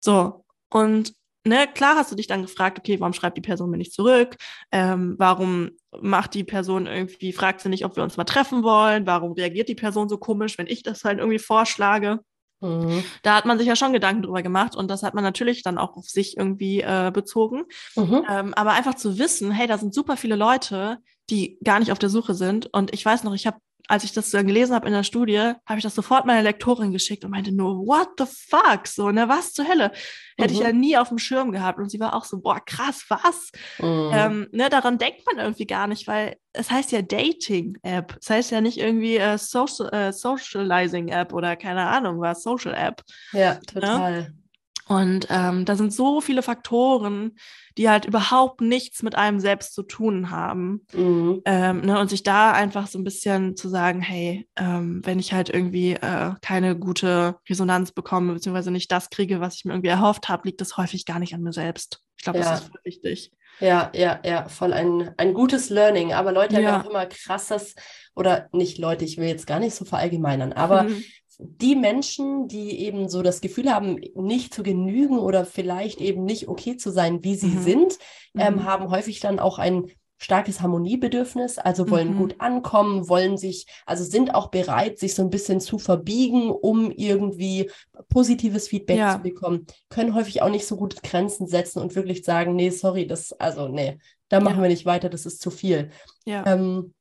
[0.00, 0.44] So.
[0.70, 1.14] Und
[1.44, 4.36] ne, klar hast du dich dann gefragt, okay, warum schreibt die Person mir nicht zurück?
[4.72, 5.70] Ähm, warum
[6.00, 9.06] macht die Person irgendwie, fragt sie nicht, ob wir uns mal treffen wollen?
[9.06, 12.20] Warum reagiert die Person so komisch, wenn ich das halt irgendwie vorschlage?
[12.64, 13.04] Mhm.
[13.22, 15.78] Da hat man sich ja schon Gedanken drüber gemacht und das hat man natürlich dann
[15.78, 17.64] auch auf sich irgendwie äh, bezogen.
[17.94, 18.24] Mhm.
[18.28, 20.98] Ähm, aber einfach zu wissen, hey, da sind super viele Leute,
[21.30, 22.72] die gar nicht auf der Suche sind.
[22.72, 23.58] Und ich weiß noch, ich habe
[23.88, 26.92] als ich das dann gelesen habe in der Studie, habe ich das sofort meiner Lektorin
[26.92, 28.86] geschickt und meinte nur, what the fuck?
[28.86, 29.92] So, ne, was zur Hölle?
[30.38, 30.60] Hätte mhm.
[30.60, 31.78] ich ja nie auf dem Schirm gehabt.
[31.78, 33.52] Und sie war auch so, boah, krass, was?
[33.78, 34.10] Mhm.
[34.12, 38.16] Ähm, ne, daran denkt man irgendwie gar nicht, weil es heißt ja Dating-App.
[38.20, 43.02] Es heißt ja nicht irgendwie äh, Social, äh, Socializing-App oder keine Ahnung was, Social-App.
[43.32, 43.60] Ja, ne?
[43.60, 44.22] total.
[44.22, 44.43] Ne?
[44.86, 47.36] Und ähm, da sind so viele Faktoren,
[47.78, 50.86] die halt überhaupt nichts mit einem selbst zu tun haben.
[50.92, 51.40] Mhm.
[51.46, 55.32] Ähm, ne, und sich da einfach so ein bisschen zu sagen, hey, ähm, wenn ich
[55.32, 59.88] halt irgendwie äh, keine gute Resonanz bekomme, beziehungsweise nicht das kriege, was ich mir irgendwie
[59.88, 62.00] erhofft habe, liegt das häufig gar nicht an mir selbst.
[62.18, 62.50] Ich glaube, ja.
[62.50, 63.32] das ist voll wichtig.
[63.60, 66.12] Ja, ja, ja, voll ein, ein gutes Learning.
[66.12, 66.72] Aber Leute ja.
[66.72, 67.74] haben auch immer krasses,
[68.16, 71.02] oder nicht Leute, ich will jetzt gar nicht so verallgemeinern, aber mhm
[71.38, 76.48] die Menschen, die eben so das Gefühl haben, nicht zu genügen oder vielleicht eben nicht
[76.48, 77.62] okay zu sein, wie sie mhm.
[77.62, 77.98] sind,
[78.36, 78.64] ähm, mhm.
[78.64, 82.18] haben häufig dann auch ein starkes Harmoniebedürfnis, also wollen mhm.
[82.18, 86.90] gut ankommen, wollen sich, also sind auch bereit, sich so ein bisschen zu verbiegen, um
[86.90, 87.70] irgendwie
[88.08, 89.16] positives Feedback ja.
[89.16, 93.06] zu bekommen, können häufig auch nicht so gut Grenzen setzen und wirklich sagen, nee, sorry,
[93.06, 94.62] das, also nee, da machen ja.
[94.62, 95.90] wir nicht weiter, das ist zu viel.
[96.24, 96.44] Ja.
[96.46, 96.94] Ähm,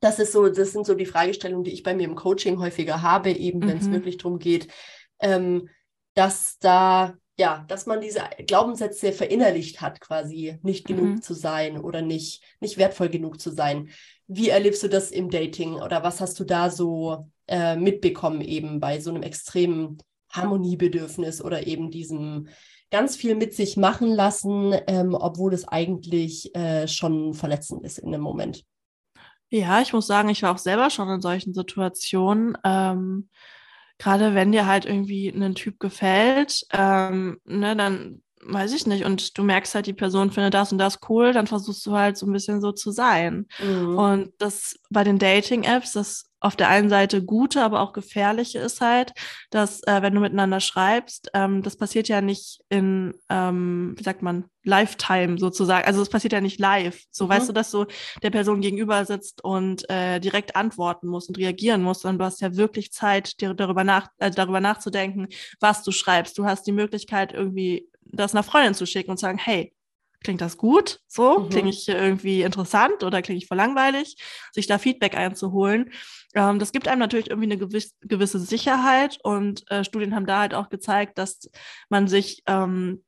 [0.00, 3.02] das ist so, das sind so die Fragestellungen, die ich bei mir im Coaching häufiger
[3.02, 3.92] habe, eben wenn es mhm.
[3.92, 4.68] wirklich darum geht,
[5.20, 5.68] ähm,
[6.14, 11.22] dass da, ja, dass man diese Glaubenssätze verinnerlicht hat, quasi nicht genug mhm.
[11.22, 13.90] zu sein oder nicht, nicht wertvoll genug zu sein.
[14.26, 18.80] Wie erlebst du das im Dating oder was hast du da so äh, mitbekommen, eben
[18.80, 19.98] bei so einem extremen
[20.30, 22.48] Harmoniebedürfnis oder eben diesem
[22.90, 28.12] ganz viel mit sich machen lassen, ähm, obwohl es eigentlich äh, schon verletzend ist in
[28.12, 28.64] dem Moment?
[29.50, 32.56] Ja, ich muss sagen, ich war auch selber schon in solchen Situationen.
[32.64, 33.28] Ähm,
[33.98, 39.36] Gerade wenn dir halt irgendwie ein Typ gefällt, ähm, ne, dann weiß ich nicht, und
[39.36, 42.26] du merkst halt, die Person findet das und das cool, dann versuchst du halt so
[42.26, 43.46] ein bisschen so zu sein.
[43.62, 43.98] Mhm.
[43.98, 48.80] Und das bei den Dating-Apps, das auf der einen Seite gute, aber auch gefährliche ist
[48.80, 49.12] halt,
[49.50, 54.22] dass äh, wenn du miteinander schreibst, ähm, das passiert ja nicht in, ähm, wie sagt
[54.22, 55.86] man, Lifetime sozusagen.
[55.86, 57.02] Also es passiert ja nicht live.
[57.10, 57.30] So mhm.
[57.30, 57.86] weißt du, dass du
[58.22, 62.40] der Person gegenüber sitzt und äh, direkt antworten musst und reagieren musst, sondern du hast
[62.40, 65.28] ja wirklich Zeit, dir darüber, nach, äh, darüber nachzudenken,
[65.58, 66.38] was du schreibst.
[66.38, 69.74] Du hast die Möglichkeit, irgendwie das einer Freundin zu schicken und zu sagen, hey,
[70.22, 71.00] klingt das gut?
[71.06, 71.48] So, mhm.
[71.48, 74.16] klinge ich irgendwie interessant oder klinge ich voll langweilig?
[74.52, 75.92] Sich da Feedback einzuholen.
[76.34, 80.40] Ähm, das gibt einem natürlich irgendwie eine gewiss, gewisse Sicherheit und äh, Studien haben da
[80.40, 81.48] halt auch gezeigt, dass
[81.88, 83.04] man sich ähm,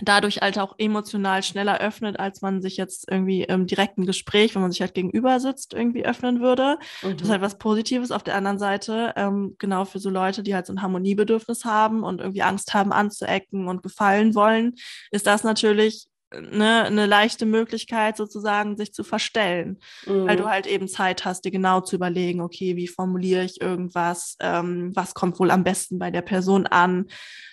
[0.00, 4.62] dadurch halt auch emotional schneller öffnet, als man sich jetzt irgendwie im direkten Gespräch, wenn
[4.62, 6.78] man sich halt gegenüber sitzt, irgendwie öffnen würde.
[7.02, 7.16] Mhm.
[7.16, 8.10] Das ist halt was Positives.
[8.10, 12.02] Auf der anderen Seite, ähm, genau für so Leute, die halt so ein Harmoniebedürfnis haben
[12.02, 14.74] und irgendwie Angst haben anzuecken und gefallen wollen,
[15.10, 16.08] ist das natürlich
[16.40, 20.26] ne, eine leichte Möglichkeit sozusagen, sich zu verstellen, mhm.
[20.26, 20.48] weil du mhm.
[20.50, 25.14] halt eben Zeit hast, dir genau zu überlegen, okay, wie formuliere ich irgendwas, ähm, was
[25.14, 27.06] kommt wohl am besten bei der Person an.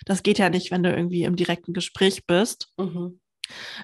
[0.04, 2.68] Das geht ja nicht, wenn du irgendwie im direkten Gespräch bist.
[2.76, 3.20] Mhm.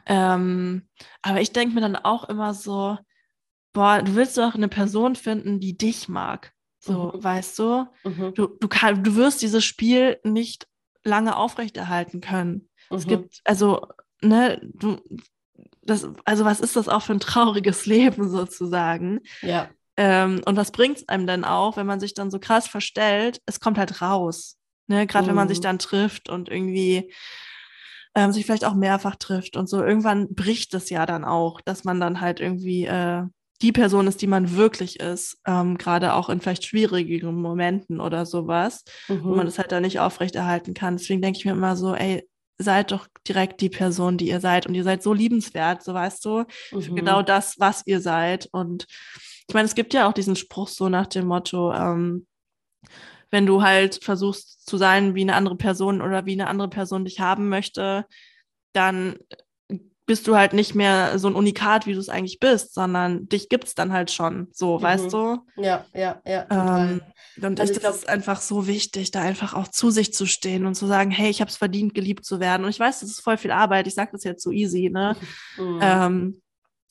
[0.07, 0.89] Ähm,
[1.23, 2.99] aber ich denke mir dann auch immer so,
[3.73, 6.53] boah, du willst doch eine Person finden, die dich mag.
[6.79, 7.25] So, mhm.
[7.25, 7.87] weißt du?
[8.05, 8.35] Mhm.
[8.35, 10.67] Du, du, kann, du wirst dieses Spiel nicht
[11.05, 12.69] lange aufrechterhalten können.
[12.91, 13.11] Es mhm.
[13.11, 13.87] gibt, also
[14.23, 14.99] ne, du,
[15.83, 19.21] das, also was ist das auch für ein trauriges Leben sozusagen?
[19.43, 19.71] Ja.
[19.97, 23.41] Ähm, und was bringt es einem denn auch, wenn man sich dann so krass verstellt?
[23.47, 24.59] Es kommt halt raus.
[24.89, 25.07] Ne?
[25.07, 25.29] Gerade mhm.
[25.29, 25.65] wenn man sich mhm.
[25.65, 27.13] dann trifft und irgendwie
[28.15, 29.83] ähm, sich vielleicht auch mehrfach trifft und so.
[29.83, 33.23] Irgendwann bricht es ja dann auch, dass man dann halt irgendwie äh,
[33.63, 38.27] die Person ist, die man wirklich ist, ähm, gerade auch in vielleicht schwierigeren Momenten oder
[38.27, 39.25] sowas, mhm.
[39.25, 40.97] wo man das halt dann nicht aufrechterhalten kann.
[40.97, 42.29] Deswegen denke ich mir immer so, ey,
[42.59, 44.67] seid doch direkt die Person, die ihr seid.
[44.67, 46.97] Und ihr seid so liebenswert, so weißt du, mhm.
[46.97, 48.49] genau das, was ihr seid.
[48.53, 48.87] Und
[49.49, 52.27] ich meine, es gibt ja auch diesen Spruch so nach dem Motto, ähm,
[53.31, 57.05] wenn du halt versuchst zu sein wie eine andere Person oder wie eine andere Person
[57.05, 58.07] dich haben möchte,
[58.73, 59.17] dann
[60.07, 63.49] bist du halt nicht mehr so ein Unikat, wie du es eigentlich bist, sondern dich
[63.49, 64.83] gibt es dann halt schon so, mhm.
[64.83, 65.39] weißt du?
[65.57, 66.47] Ja, ja, ja.
[66.49, 67.03] Ähm,
[67.43, 70.65] und also ich, das ist einfach so wichtig, da einfach auch zu sich zu stehen
[70.65, 72.65] und zu sagen, hey, ich habe es verdient, geliebt zu werden.
[72.65, 73.87] Und ich weiß, das ist voll viel Arbeit.
[73.89, 75.17] Ich sage das jetzt so easy, ne?
[75.59, 75.79] Mhm.
[75.81, 76.43] Ähm,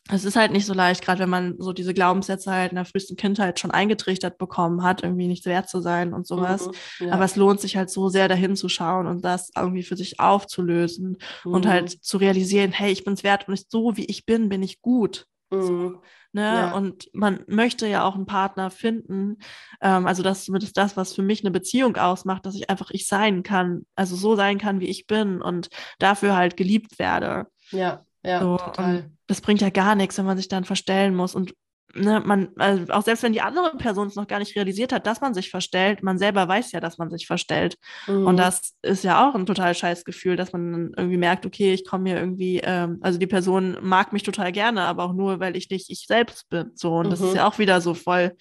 [0.10, 2.86] es ist halt nicht so leicht, gerade wenn man so diese Glaubenssätze halt in der
[2.86, 6.68] frühesten Kindheit schon eingetrichtert bekommen hat, irgendwie nicht wert zu sein und sowas.
[7.00, 7.14] Mhm, ja.
[7.14, 10.20] Aber es lohnt sich halt so sehr dahin zu schauen und das irgendwie für sich
[10.20, 11.54] aufzulösen mhm.
[11.54, 14.62] und halt zu realisieren, hey, ich bin es wert und so wie ich bin, bin
[14.62, 15.26] ich gut.
[15.50, 15.62] Mhm.
[15.62, 16.02] So,
[16.34, 16.44] ne?
[16.44, 16.72] Ja.
[16.74, 19.38] Und man möchte ja auch einen Partner finden.
[19.82, 22.92] Ähm, also das ist zumindest das, was für mich eine Beziehung ausmacht, dass ich einfach
[22.92, 27.48] ich sein kann, also so sein kann, wie ich bin und dafür halt geliebt werde.
[27.72, 29.10] Ja, ja, so, total.
[29.28, 31.36] Das bringt ja gar nichts, wenn man sich dann verstellen muss.
[31.36, 31.54] Und
[31.96, 35.08] ne, man, also auch selbst wenn die andere Person es noch gar nicht realisiert hat,
[35.08, 37.78] dass man sich verstellt, man selber weiß ja, dass man sich verstellt.
[38.08, 38.28] Mhm.
[38.28, 41.74] Und das ist ja auch ein total scheiß Gefühl, dass man dann irgendwie merkt, okay,
[41.74, 45.40] ich komme hier irgendwie, ähm, also die Person mag mich total gerne, aber auch nur,
[45.40, 46.72] weil ich nicht ich selbst bin.
[46.76, 47.12] So, und mhm.
[47.12, 47.38] das ist mhm.
[47.38, 48.36] ja auch wieder so voll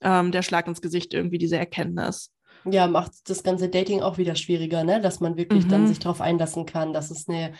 [0.00, 2.32] ähm, der Schlag ins Gesicht, irgendwie diese Erkenntnis.
[2.68, 5.00] Ja, macht das ganze Dating auch wieder schwieriger, ne?
[5.00, 5.68] Dass man wirklich mhm.
[5.68, 7.52] dann sich darauf einlassen kann, dass es eine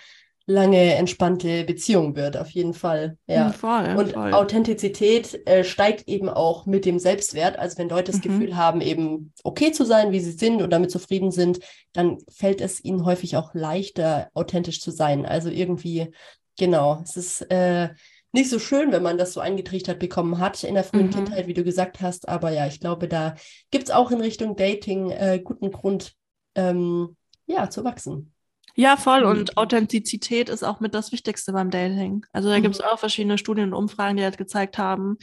[0.46, 3.18] lange entspannte Beziehung wird, auf jeden Fall.
[3.26, 3.50] Ja.
[3.50, 4.32] Voll, und voll.
[4.32, 7.58] Authentizität äh, steigt eben auch mit dem Selbstwert.
[7.58, 8.28] Also wenn Leute das mhm.
[8.28, 11.58] Gefühl haben, eben okay zu sein, wie sie sind und damit zufrieden sind,
[11.92, 15.26] dann fällt es ihnen häufig auch leichter, authentisch zu sein.
[15.26, 16.12] Also irgendwie,
[16.56, 17.88] genau, es ist äh,
[18.30, 21.10] nicht so schön, wenn man das so eingetrichtert bekommen hat in der frühen mhm.
[21.10, 22.28] Kindheit, wie du gesagt hast.
[22.28, 23.34] Aber ja, ich glaube, da
[23.72, 26.12] gibt es auch in Richtung Dating äh, guten Grund,
[26.54, 27.16] ähm,
[27.46, 28.32] ja, zu wachsen.
[28.76, 29.22] Ja, voll.
[29.22, 29.30] Mhm.
[29.30, 32.24] Und Authentizität ist auch mit das Wichtigste beim Dating.
[32.32, 32.62] Also da mhm.
[32.62, 35.16] gibt es auch verschiedene Studien und Umfragen, die halt gezeigt haben,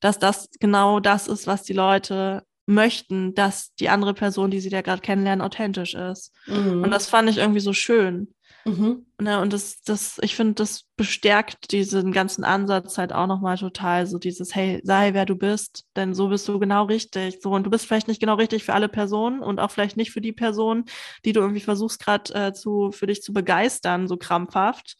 [0.00, 4.68] dass das genau das ist, was die Leute möchten, dass die andere Person, die sie
[4.68, 6.32] da gerade kennenlernen, authentisch ist.
[6.46, 6.82] Mhm.
[6.82, 8.34] Und das fand ich irgendwie so schön.
[8.64, 9.06] Mhm.
[9.20, 14.06] Ne, und das, das, ich finde, das bestärkt diesen ganzen Ansatz halt auch nochmal total.
[14.06, 17.40] So dieses, hey, sei wer du bist, denn so bist du genau richtig.
[17.40, 20.12] So, und du bist vielleicht nicht genau richtig für alle Personen und auch vielleicht nicht
[20.12, 20.84] für die Person,
[21.24, 24.96] die du irgendwie versuchst, gerade äh, zu, für dich zu begeistern, so krampfhaft.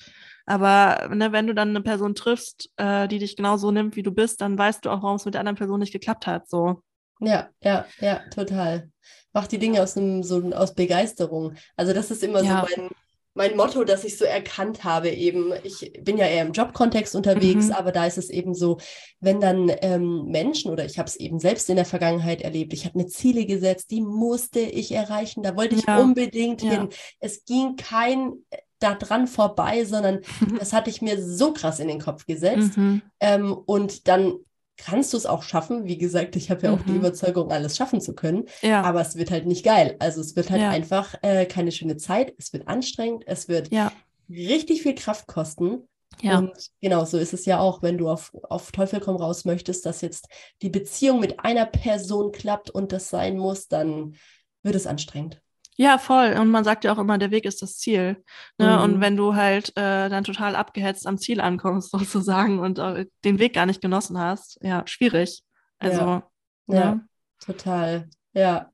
[0.47, 4.13] Aber ne, wenn du dann eine Person triffst, äh, die dich genauso nimmt, wie du
[4.13, 6.49] bist, dann weißt du auch, warum es mit der anderen Person nicht geklappt hat.
[6.49, 6.83] So.
[7.21, 8.91] Ja, ja, ja, total.
[9.33, 11.55] Mach die Dinge aus einem, so aus Begeisterung.
[11.77, 12.67] Also das ist immer ja.
[12.67, 12.91] so mein,
[13.35, 17.67] mein Motto, das ich so erkannt habe, eben, ich bin ja eher im Jobkontext unterwegs,
[17.67, 17.73] mhm.
[17.73, 18.79] aber da ist es eben so,
[19.21, 22.85] wenn dann ähm, Menschen oder ich habe es eben selbst in der Vergangenheit erlebt, ich
[22.85, 25.99] habe mir Ziele gesetzt, die musste ich erreichen, da wollte ich ja.
[25.99, 26.71] unbedingt ja.
[26.71, 26.89] hin.
[27.21, 30.21] Es ging kein äh, da dran vorbei, sondern
[30.59, 32.77] das hatte ich mir so krass in den Kopf gesetzt.
[32.77, 33.03] Mhm.
[33.21, 34.35] Ähm, und dann
[34.79, 35.85] kannst du es auch schaffen.
[35.85, 36.99] Wie gesagt, ich habe ja auch die mhm.
[36.99, 38.45] Überzeugung, alles schaffen zu können.
[38.63, 38.83] Ja.
[38.83, 39.97] Aber es wird halt nicht geil.
[39.99, 40.71] Also es wird halt ja.
[40.71, 42.33] einfach äh, keine schöne Zeit.
[42.39, 43.25] Es wird anstrengend.
[43.27, 43.93] Es wird ja.
[44.31, 45.89] richtig viel Kraft kosten.
[46.23, 46.39] Ja.
[46.39, 49.85] Und genau so ist es ja auch, wenn du auf, auf Teufel komm raus möchtest,
[49.85, 50.29] dass jetzt
[50.63, 54.17] die Beziehung mit einer Person klappt und das sein muss, dann
[54.63, 55.41] wird es anstrengend.
[55.81, 56.37] Ja, voll.
[56.41, 58.25] Und man sagt ja auch immer, der Weg ist das Ziel.
[58.59, 58.77] Ne?
[58.77, 58.83] Mhm.
[58.83, 63.39] Und wenn du halt äh, dann total abgehetzt am Ziel ankommst, sozusagen, und äh, den
[63.39, 65.45] Weg gar nicht genossen hast, ja, schwierig.
[65.79, 66.23] Also, ja,
[66.67, 66.75] ja.
[66.75, 67.01] ja
[67.39, 68.11] total.
[68.33, 68.73] Ja.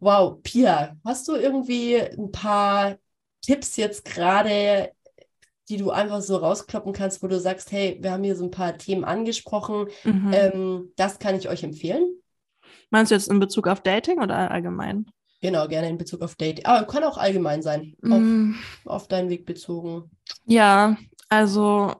[0.00, 2.96] Wow, Pia, hast du irgendwie ein paar
[3.40, 4.90] Tipps jetzt gerade,
[5.68, 8.50] die du einfach so rauskloppen kannst, wo du sagst, hey, wir haben hier so ein
[8.50, 10.32] paar Themen angesprochen, mhm.
[10.32, 12.20] ähm, das kann ich euch empfehlen?
[12.90, 15.06] Meinst du jetzt in Bezug auf Dating oder allgemein?
[15.40, 16.66] Genau, gerne in Bezug auf Date.
[16.66, 18.54] Aber kann auch allgemein sein, mm.
[18.84, 20.10] auf, auf deinen Weg bezogen.
[20.46, 20.96] Ja,
[21.28, 21.94] also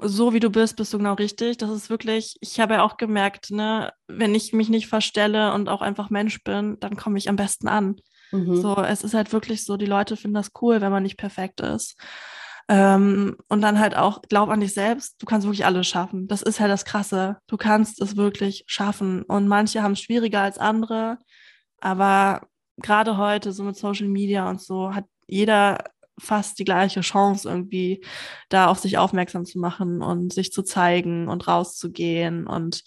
[0.00, 1.58] so wie du bist, bist du genau richtig.
[1.58, 5.68] Das ist wirklich, ich habe ja auch gemerkt, ne, wenn ich mich nicht verstelle und
[5.68, 7.96] auch einfach Mensch bin, dann komme ich am besten an.
[8.30, 8.60] Mhm.
[8.60, 11.60] So, es ist halt wirklich so, die Leute finden das cool, wenn man nicht perfekt
[11.60, 11.96] ist.
[12.68, 16.28] Ähm, und dann halt auch, glaub an dich selbst, du kannst wirklich alles schaffen.
[16.28, 17.38] Das ist halt das Krasse.
[17.46, 19.22] Du kannst es wirklich schaffen.
[19.22, 21.18] Und manche haben es schwieriger als andere.
[21.80, 25.84] Aber gerade heute, so mit Social Media und so, hat jeder
[26.18, 28.04] fast die gleiche Chance, irgendwie
[28.48, 32.84] da auf sich aufmerksam zu machen und sich zu zeigen und rauszugehen und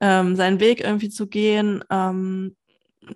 [0.00, 1.84] ähm, seinen Weg irgendwie zu gehen.
[1.90, 2.56] Ähm,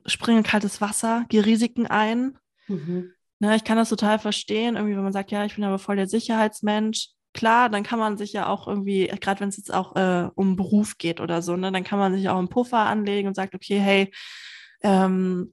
[0.04, 2.38] springe in kaltes Wasser, geh Risiken ein.
[2.68, 3.12] Mhm.
[3.38, 5.96] Ne, ich kann das total verstehen, irgendwie, wenn man sagt, ja, ich bin aber voll
[5.96, 7.10] der Sicherheitsmensch.
[7.34, 10.56] Klar, dann kann man sich ja auch irgendwie, gerade wenn es jetzt auch äh, um
[10.56, 13.54] Beruf geht oder so, ne, dann kann man sich auch einen Puffer anlegen und sagt,
[13.54, 14.10] okay, hey,
[14.82, 15.52] ähm,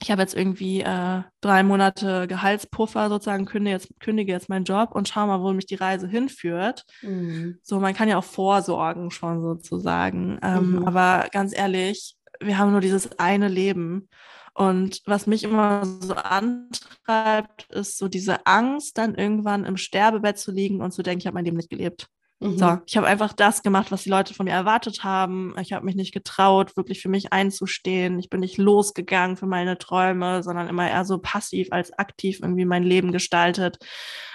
[0.00, 4.90] ich habe jetzt irgendwie äh, drei Monate Gehaltspuffer sozusagen, kündige jetzt, kündige jetzt meinen Job
[4.92, 6.84] und schau mal, wo mich die Reise hinführt.
[7.02, 7.58] Mhm.
[7.62, 10.38] So, man kann ja auch vorsorgen schon sozusagen.
[10.42, 10.84] Ähm, mhm.
[10.86, 14.08] Aber ganz ehrlich, wir haben nur dieses eine Leben.
[14.54, 20.52] Und was mich immer so antreibt, ist so diese Angst, dann irgendwann im Sterbebett zu
[20.52, 22.08] liegen und zu denken, ich habe mein Leben nicht gelebt.
[22.40, 22.58] Mhm.
[22.58, 25.54] So, ich habe einfach das gemacht, was die Leute von mir erwartet haben.
[25.60, 28.18] Ich habe mich nicht getraut, wirklich für mich einzustehen.
[28.18, 32.64] Ich bin nicht losgegangen für meine Träume, sondern immer eher so passiv als aktiv irgendwie
[32.64, 33.78] mein Leben gestaltet.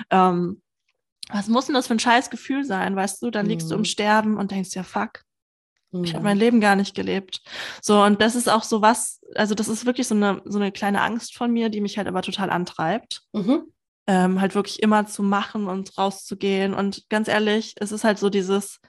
[0.10, 0.62] Ähm,
[1.30, 3.32] was muss denn das für ein scheiß Gefühl sein, weißt du?
[3.32, 3.70] Dann liegst mhm.
[3.70, 3.86] du im mhm.
[3.86, 5.22] Sterben und denkst, ja, fuck,
[5.92, 6.04] mhm.
[6.04, 7.42] ich habe mein Leben gar nicht gelebt.
[7.82, 10.74] So, und das ist auch so was, also das ist wirklich so eine, so eine
[10.74, 13.22] kleine Angst von mir, die mich halt aber total antreibt.
[13.32, 13.74] Mhm
[14.08, 16.74] ähm, halt wirklich immer zu machen und rauszugehen.
[16.74, 18.80] Und ganz ehrlich, es ist halt so dieses,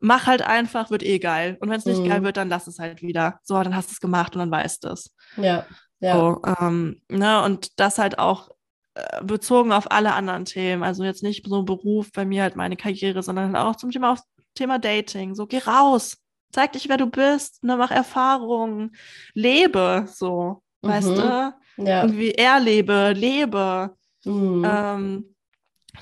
[0.00, 1.56] mach halt einfach, wird eh geil.
[1.60, 2.08] Und wenn es nicht mhm.
[2.08, 3.40] geil wird, dann lass es halt wieder.
[3.42, 5.14] So, dann hast du es gemacht und dann weißt du es.
[5.36, 5.66] Ja.
[6.00, 6.14] ja.
[6.14, 8.50] So, ähm, ne, und das halt auch
[8.94, 10.82] äh, bezogen auf alle anderen Themen.
[10.82, 14.12] Also jetzt nicht so Beruf, bei mir halt meine Karriere, sondern halt auch zum Thema,
[14.12, 14.20] auf
[14.54, 15.34] Thema Dating.
[15.34, 16.16] So, geh raus,
[16.52, 18.94] zeig dich, wer du bist, ne, mach Erfahrungen,
[19.34, 20.88] lebe, so, mhm.
[20.88, 21.54] weißt du?
[21.78, 22.02] Ja.
[22.02, 23.96] Irgendwie erlebe, lebe.
[24.24, 24.64] Mhm.
[24.66, 25.34] Ähm,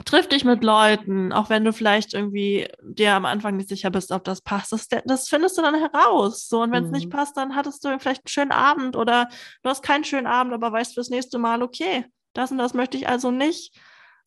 [0.04, 4.12] triff dich mit Leuten, auch wenn du vielleicht irgendwie dir am Anfang nicht sicher bist,
[4.12, 4.72] ob das passt.
[4.72, 6.48] Das, das findest du dann heraus.
[6.48, 6.96] So, und wenn es mhm.
[6.96, 9.28] nicht passt, dann hattest du vielleicht einen schönen Abend oder
[9.62, 12.04] du hast keinen schönen Abend, aber weißt fürs nächste Mal, okay,
[12.34, 13.74] das und das möchte ich also nicht.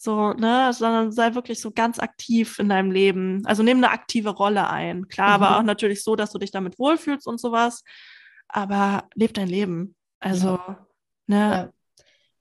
[0.01, 3.41] So, ne, sondern sei wirklich so ganz aktiv in deinem Leben.
[3.45, 5.09] Also nimm eine aktive Rolle ein.
[5.09, 5.43] Klar, mhm.
[5.43, 7.83] aber auch natürlich so, dass du dich damit wohlfühlst und sowas.
[8.47, 9.95] Aber leb dein Leben.
[10.21, 10.87] Also, ja.
[11.27, 11.69] ne, ja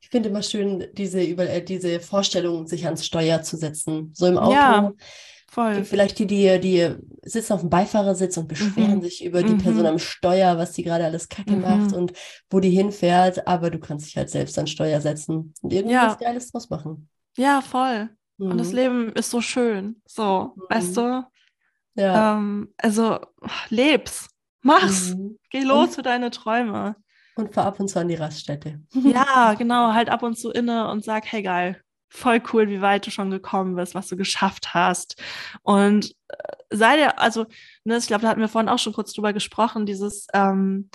[0.00, 4.12] ich finde immer schön, diese, über, äh, diese Vorstellung, sich ans Steuer zu setzen.
[4.14, 4.52] So im Auto.
[4.52, 4.92] Ja,
[5.48, 5.84] voll.
[5.84, 9.02] Vielleicht die, die, die sitzen auf dem Beifahrersitz und beschweren mhm.
[9.02, 9.58] sich über die mhm.
[9.58, 11.62] Person am Steuer, was die gerade alles kacke mhm.
[11.62, 12.12] macht und
[12.50, 13.46] wo die hinfährt.
[13.46, 16.08] Aber du kannst dich halt selbst ans Steuer setzen und irgendwie ja.
[16.08, 17.08] was Geiles draus machen.
[17.36, 18.10] Ja, voll.
[18.38, 18.74] Und das mhm.
[18.74, 20.00] Leben ist so schön.
[20.06, 20.94] So, weißt mhm.
[20.94, 21.24] du?
[22.02, 22.36] Ja.
[22.36, 23.18] Ähm, also,
[23.68, 24.28] leb's.
[24.62, 25.14] Mach's.
[25.14, 25.38] Mhm.
[25.50, 26.96] Geh los für deine Träume.
[27.38, 28.80] Und fahr ab und zu an die Raststätte.
[28.92, 33.06] Ja, genau, halt ab und zu inne und sag, hey geil, voll cool, wie weit
[33.06, 35.22] du schon gekommen bist, was du geschafft hast.
[35.62, 36.36] Und äh,
[36.70, 37.46] sei dir, also,
[37.84, 40.90] ne, ich glaube, da hatten wir vorhin auch schon kurz drüber gesprochen, dieses, ähm,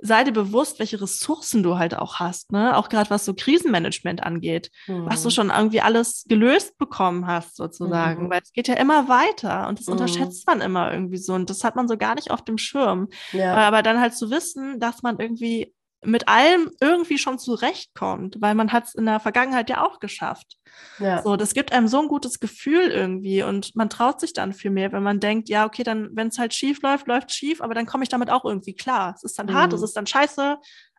[0.00, 2.76] sei dir bewusst, welche Ressourcen du halt auch hast, ne?
[2.76, 5.06] Auch gerade was so Krisenmanagement angeht, mhm.
[5.06, 5.32] was du mhm.
[5.32, 8.24] schon irgendwie alles gelöst bekommen hast, sozusagen.
[8.24, 8.30] Mhm.
[8.30, 9.94] Weil es geht ja immer weiter und das mhm.
[9.94, 11.34] unterschätzt man immer irgendwie so.
[11.34, 13.08] Und das hat man so gar nicht auf dem Schirm.
[13.32, 13.54] Ja.
[13.54, 15.74] Aber dann halt zu wissen, dass man irgendwie
[16.04, 20.56] mit allem irgendwie schon zurechtkommt, weil man hat es in der Vergangenheit ja auch geschafft.
[21.00, 21.22] Ja.
[21.22, 24.70] So, das gibt einem so ein gutes Gefühl irgendwie und man traut sich dann viel
[24.70, 27.74] mehr, wenn man denkt, ja, okay, dann, wenn es halt schief läuft, läuft schief, aber
[27.74, 29.14] dann komme ich damit auch irgendwie klar.
[29.16, 29.54] Es ist dann mhm.
[29.54, 30.58] hart, es ist dann scheiße,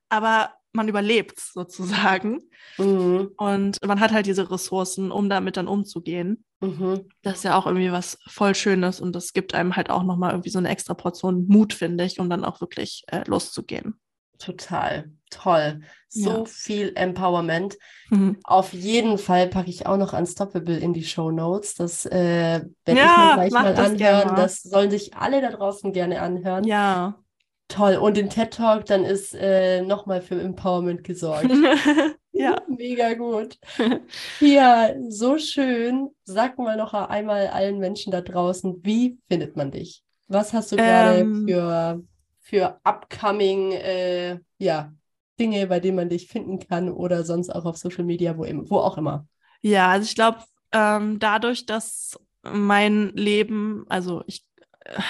[0.09, 2.41] aber man überlebt sozusagen.
[2.77, 3.31] Mhm.
[3.37, 6.43] Und man hat halt diese Ressourcen, um damit dann umzugehen.
[6.59, 7.07] Mhm.
[7.21, 10.31] Das ist ja auch irgendwie was voll Schönes und das gibt einem halt auch nochmal
[10.31, 13.99] irgendwie so eine extra Portion Mut, finde ich, um dann auch wirklich äh, loszugehen.
[14.39, 15.81] Total toll.
[16.07, 16.45] So ja.
[16.45, 17.77] viel Empowerment.
[18.09, 18.37] Mhm.
[18.43, 21.75] Auf jeden Fall packe ich auch noch Unstoppable in die Show Notes.
[21.75, 24.35] Das äh, werde ja, ich mir gleich mal das anhören.
[24.35, 26.63] Das sollen sich alle da draußen gerne anhören.
[26.63, 27.19] Ja.
[27.67, 27.97] Toll.
[27.97, 31.51] Und den TED Talk, dann ist äh, nochmal für Empowerment gesorgt.
[32.31, 32.57] ja.
[32.67, 33.59] Mega gut.
[34.39, 36.09] Ja, so schön.
[36.23, 40.03] Sag mal noch einmal allen Menschen da draußen, wie findet man dich?
[40.27, 42.01] Was hast du gerade ähm, für
[42.49, 44.91] für upcoming äh, ja,
[45.39, 48.77] Dinge, bei denen man dich finden kann oder sonst auch auf Social Media, wo, wo
[48.79, 49.27] auch immer?
[49.61, 50.39] Ja, also ich glaube,
[50.71, 54.45] ähm, dadurch, dass mein Leben, also ich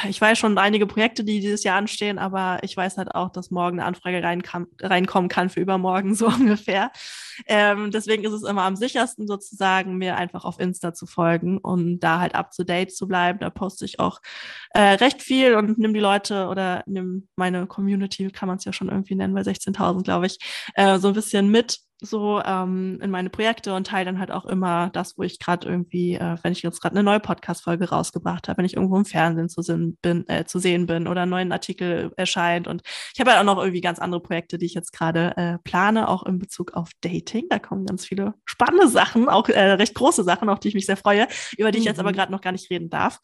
[0.08, 3.52] ich weiß schon einige Projekte, die dieses Jahr anstehen, aber ich weiß halt auch, dass
[3.52, 6.92] morgen eine Anfrage reinkam, reinkommen kann für übermorgen, so ungefähr.
[7.46, 12.00] Ähm, deswegen ist es immer am sichersten sozusagen, mir einfach auf Insta zu folgen und
[12.00, 13.40] da halt up to date zu bleiben.
[13.40, 14.20] Da poste ich auch
[14.72, 18.74] äh, recht viel und nimm die Leute oder nimm meine Community, kann man es ja
[18.74, 20.38] schon irgendwie nennen, bei 16.000, glaube ich,
[20.76, 24.46] äh, so ein bisschen mit so ähm, in meine Projekte und teile dann halt auch
[24.46, 28.48] immer das, wo ich gerade irgendwie, äh, wenn ich jetzt gerade eine neue Podcast-Folge rausgebracht
[28.48, 31.32] habe, wenn ich irgendwo im Fernsehen zu, sehen bin, äh, zu sehen bin oder einen
[31.32, 32.68] neuen Artikel erscheint.
[32.68, 32.84] Und
[33.14, 36.08] ich habe halt auch noch irgendwie ganz andere Projekte, die ich jetzt gerade äh, plane,
[36.08, 37.48] auch in Bezug auf Dating.
[37.50, 40.86] Da kommen ganz viele spannende Sachen, auch äh, recht große Sachen, auf die ich mich
[40.86, 41.28] sehr freue,
[41.58, 41.82] über die mhm.
[41.82, 42.16] ich jetzt aber mhm.
[42.16, 43.20] gerade noch gar nicht reden darf.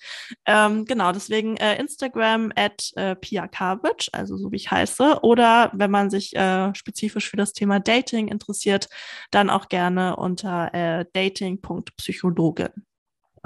[0.46, 5.20] Ähm, genau, deswegen äh, Instagram at äh, Pia Karwitsch, also so wie ich heiße.
[5.22, 8.90] Oder wenn man sich äh, spezifisch für das Thema Dating interessiert, interessiert,
[9.32, 12.70] dann auch gerne unter äh, dating.psychologin.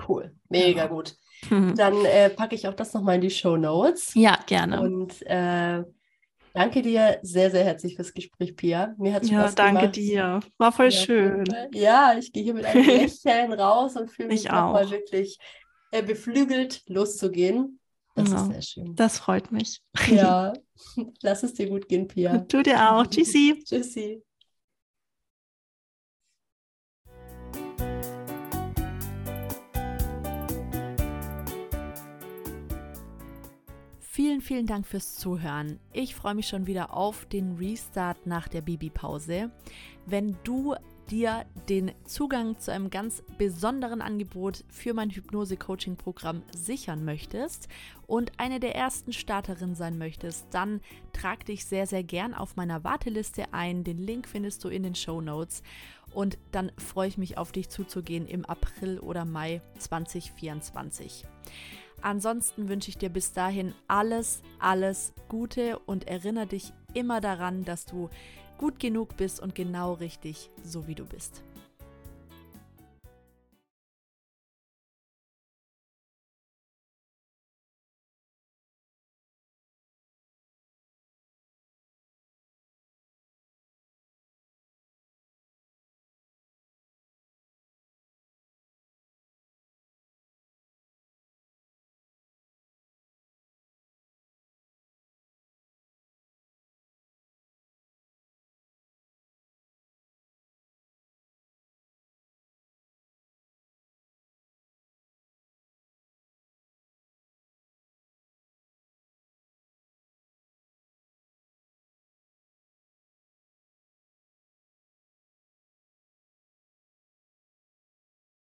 [0.07, 0.95] Cool, mega genau.
[0.95, 1.15] gut.
[1.49, 4.13] Dann äh, packe ich auch das nochmal in die Show Notes.
[4.13, 4.81] Ja, gerne.
[4.81, 5.85] Und äh,
[6.53, 8.93] danke dir sehr, sehr herzlich fürs Gespräch, Pia.
[8.97, 9.95] Mir hat es ja, Spaß danke gemacht.
[9.95, 10.39] dir.
[10.57, 11.45] War voll ja, schön.
[11.73, 15.37] Ja, ich gehe hier mit einem Lächeln raus und fühle mich nochmal wirklich
[15.91, 17.79] äh, beflügelt, loszugehen.
[18.15, 18.95] Das ja, ist sehr schön.
[18.95, 19.81] Das freut mich.
[20.09, 20.51] Ja,
[21.21, 22.39] lass es dir gut gehen, Pia.
[22.39, 23.07] Du dir auch.
[23.07, 23.63] Tschüssi.
[23.65, 24.21] Tschüssi.
[34.39, 35.79] Vielen, vielen Dank fürs Zuhören.
[35.91, 39.51] Ich freue mich schon wieder auf den Restart nach der Babypause.
[40.05, 40.75] Wenn du
[41.09, 47.67] dir den Zugang zu einem ganz besonderen Angebot für mein Hypnose-Coaching-Programm sichern möchtest
[48.07, 50.79] und eine der ersten Starterinnen sein möchtest, dann
[51.11, 53.83] trag dich sehr, sehr gern auf meiner Warteliste ein.
[53.83, 55.63] Den Link findest du in den Show Notes.
[56.13, 61.25] Und dann freue ich mich auf dich zuzugehen im April oder Mai 2024.
[62.01, 67.85] Ansonsten wünsche ich dir bis dahin alles, alles Gute und erinnere dich immer daran, dass
[67.85, 68.09] du
[68.57, 71.43] gut genug bist und genau richtig, so wie du bist.